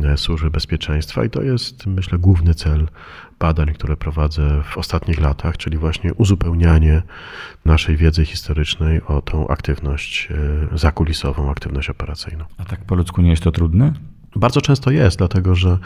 [0.04, 1.26] e, służby bezpieczeństwa.
[1.26, 2.88] I to jest, myślę, główny cel
[3.40, 7.02] badań, które prowadzę w ostatnich latach, czyli właśnie uzupełnianie
[7.66, 10.30] naszej wiedzy historycznej o tą aktywność
[10.74, 12.46] e, zakulisową, aktywność operacyjną.
[12.58, 13.94] A tak po ludzku nie jest to trudne?
[14.36, 15.78] Bardzo często jest, dlatego że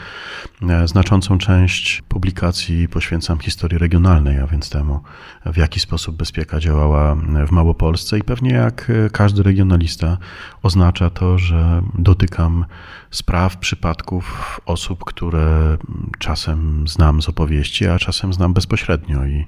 [0.68, 5.00] e, znaczącą część publikacji poświęcam historii regionalnej, a więc temu,
[5.46, 7.14] w jaki sposób bezpieka działała
[7.46, 8.18] w Małopolsce.
[8.18, 10.18] I pewnie jak e, każdy regionalista
[10.62, 12.64] oznacza to, że dotykam
[13.10, 15.78] spraw, przypadków osób, które
[16.18, 19.26] czasem znam z opowieści, a czasem znam bezpośrednio.
[19.26, 19.46] I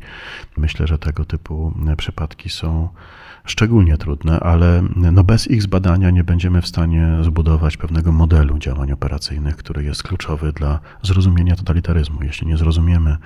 [0.56, 2.88] myślę, że tego typu przypadki są
[3.44, 8.92] szczególnie trudne, ale no bez ich zbadania nie będziemy w stanie zbudować pewnego modelu działań
[8.92, 12.22] operacyjnych, który jest kluczowy dla zrozumienia totalitaryzmu.
[12.22, 13.16] Jeśli nie zrozumiemy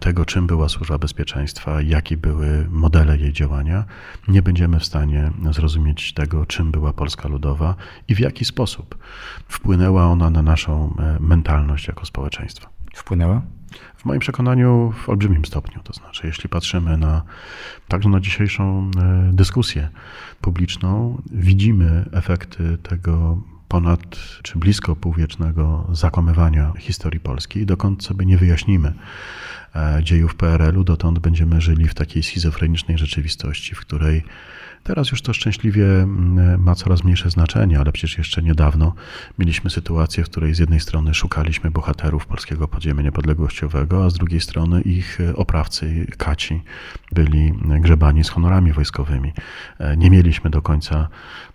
[0.00, 3.84] tego, czym była służba bezpieczeństwa, jakie były modele jej działania,
[4.28, 7.74] nie będziemy w stanie zrozumieć tego, czym była Polska Ludowa
[8.08, 8.98] i w jaki sposób
[9.48, 12.68] wpłynęła ona na naszą e, mentalność jako społeczeństwa.
[12.94, 13.42] Wpłynęła?
[14.00, 15.80] W moim przekonaniu w olbrzymim stopniu.
[15.84, 17.22] To znaczy, jeśli patrzymy na
[17.88, 19.88] także na dzisiejszą e, dyskusję
[20.40, 28.92] publiczną, widzimy efekty tego ponad czy blisko półwiecznego zakłamywania historii Polski, dokąd sobie nie wyjaśnimy
[29.76, 34.24] e, dziejów PRL-u, dotąd będziemy żyli w takiej schizofrenicznej rzeczywistości, w której
[34.82, 38.94] Teraz już to szczęśliwie mm, ma coraz mniejsze znaczenie, ale przecież jeszcze niedawno
[39.38, 44.40] mieliśmy sytuację, w której z jednej strony szukaliśmy bohaterów polskiego podziemia niepodległościowego, a z drugiej
[44.40, 46.62] strony ich oprawcy, kaci,
[47.12, 49.32] byli grzebani z honorami wojskowymi.
[49.78, 51.08] E, nie mieliśmy do końca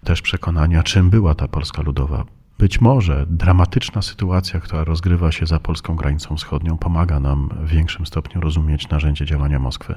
[0.03, 5.59] też przekonania, czym była ta Polska Ludowa być może dramatyczna sytuacja, która rozgrywa się za
[5.59, 9.95] polską granicą wschodnią, pomaga nam w większym stopniu rozumieć narzędzie działania Moskwy.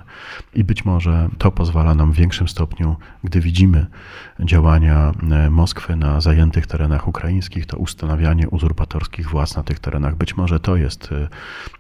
[0.54, 3.86] I być może to pozwala nam w większym stopniu, gdy widzimy
[4.40, 10.16] działania e, Moskwy na zajętych terenach ukraińskich, to ustanawianie uzurpatorskich władz na tych terenach.
[10.16, 11.28] Być może to jest e,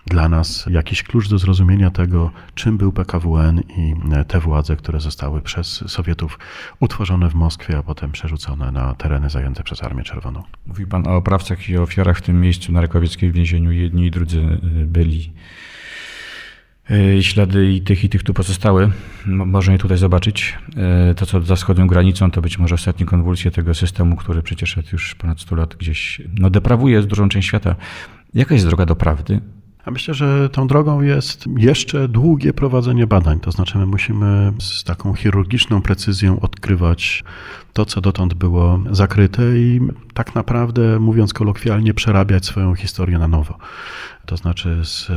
[0.06, 5.00] dla nas jakiś klucz do zrozumienia tego, czym był PKWN i e, te władze, które
[5.00, 6.38] zostały przez Sowietów
[6.80, 10.42] utworzone w Moskwie, a potem przerzucone na tereny zajęte przez Armię Czerwoną.
[10.68, 13.72] Mówił Pan o oprawcach i ofiarach w tym miejscu na Rakowieckiej w więzieniu.
[13.72, 14.38] Jedni i drudzy
[14.82, 15.32] y, byli.
[16.90, 18.90] Y, Ślady i tych, i tych tu pozostały.
[19.26, 20.58] Mo- Można je tutaj zobaczyć.
[21.10, 24.78] Y, To, co za wschodnią granicą, to być może ostatnie konwulsje tego systemu, który przecież
[24.78, 27.76] od już ponad 100 lat gdzieś no, deprawuje dużą część świata.
[28.34, 29.40] Jaka jest droga do prawdy?
[29.84, 33.40] A myślę, że tą drogą jest jeszcze długie prowadzenie badań.
[33.40, 37.24] To znaczy, my musimy z taką chirurgiczną precyzją odkrywać
[37.72, 39.80] to, co dotąd było zakryte, i
[40.18, 43.58] tak naprawdę, mówiąc kolokwialnie, przerabiać swoją historię na nowo.
[44.26, 45.10] To znaczy, z,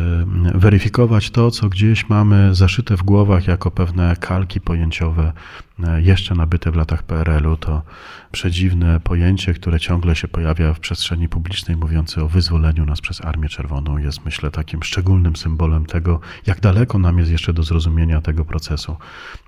[0.56, 5.34] weryfikować to, co gdzieś mamy zaszyte w głowach jako pewne kalki pojęciowe,
[5.84, 7.58] e, jeszcze nabyte w latach PRL-u.
[7.58, 7.82] To
[8.32, 13.50] przedziwne pojęcie, które ciągle się pojawia w przestrzeni publicznej, mówiące o wyzwoleniu nas przez Armię
[13.50, 18.46] Czerwoną, jest myślę takim szczególnym symbolem tego, jak daleko nam jest jeszcze do zrozumienia tego
[18.46, 18.98] procesu,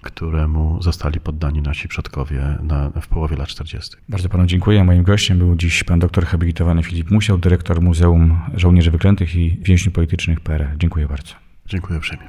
[0.02, 3.98] któremu zostali poddani nasi przodkowie na, w połowie lat 40.
[4.10, 4.84] Bardzo panu dziękuję.
[4.84, 9.96] Moim gościem był dziś pan doktor habilitowany Filip Musiał, dyrektor Muzeum Żołnierzy Wyklętych i Więźniów
[9.96, 10.78] Politycznych PRL.
[10.78, 11.34] Dziękuję bardzo.
[11.68, 12.28] Dziękuję uprzejmie.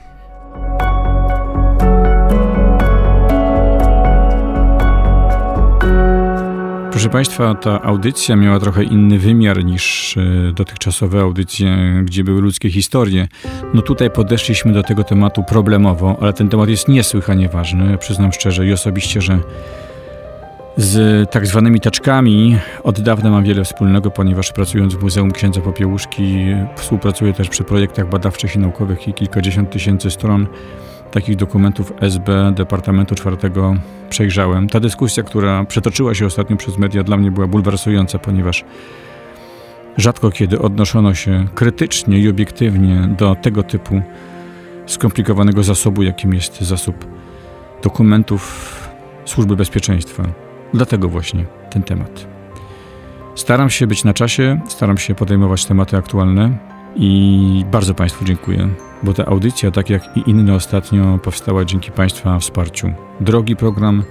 [6.90, 12.70] Proszę Państwa, ta audycja miała trochę inny wymiar niż e, dotychczasowe audycje, gdzie były ludzkie
[12.70, 13.28] historie.
[13.74, 17.98] No tutaj podeszliśmy do tego tematu problemowo, ale ten temat jest niesłychanie ważny.
[17.98, 19.38] Przyznam szczerze i osobiście, że
[20.76, 26.46] z tak zwanymi taczkami od dawna mam wiele wspólnego, ponieważ pracując w Muzeum Księdza Popiełuszki
[26.76, 30.46] współpracuję też przy projektach badawczych i naukowych i kilkadziesiąt tysięcy stron
[31.10, 33.76] takich dokumentów SB Departamentu Czwartego
[34.10, 34.68] przejrzałem.
[34.68, 38.64] Ta dyskusja, która przetoczyła się ostatnio przez media, dla mnie była bulwersująca, ponieważ
[39.96, 44.02] rzadko kiedy odnoszono się krytycznie i obiektywnie do tego typu
[44.86, 47.06] skomplikowanego zasobu, jakim jest zasób
[47.82, 48.74] dokumentów
[49.24, 50.43] Służby Bezpieczeństwa.
[50.74, 52.26] Dlatego właśnie ten temat.
[53.34, 56.58] Staram się być na czasie, staram się podejmować tematy aktualne
[56.96, 58.68] i bardzo Państwu dziękuję,
[59.02, 62.92] bo ta audycja, tak jak i inne ostatnio, powstała dzięki Państwa wsparciu.
[63.20, 64.02] Drogi program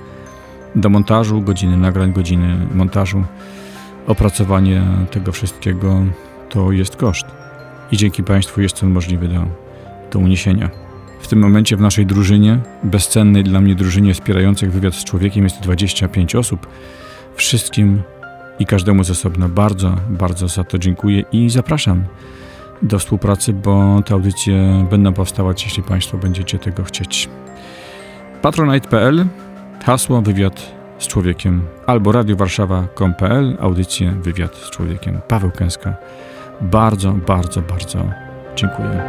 [0.76, 3.24] do montażu, godziny nagrań, godziny montażu,
[4.08, 6.04] opracowanie tego wszystkiego
[6.50, 7.26] to jest koszt.
[7.92, 9.46] I dzięki Państwu jest on możliwy do,
[10.12, 10.83] do uniesienia.
[11.24, 15.62] W tym momencie w naszej drużynie, bezcennej dla mnie drużynie wspierających wywiad z człowiekiem jest
[15.62, 16.68] 25 osób.
[17.36, 18.02] Wszystkim
[18.60, 22.04] i każdemu z osobna bardzo, bardzo za to dziękuję i zapraszam
[22.82, 27.30] do współpracy, bo te audycje będą powstawać, jeśli Państwo będziecie tego chcieć.
[28.42, 29.26] Patronite.pl,
[29.86, 35.22] hasło wywiad z człowiekiem, albo radiowarszawa.com.pl, audycje wywiad z człowiekiem.
[35.28, 35.96] Paweł Kęska.
[36.62, 38.10] Bardzo, bardzo, bardzo
[38.56, 39.04] dziękuję.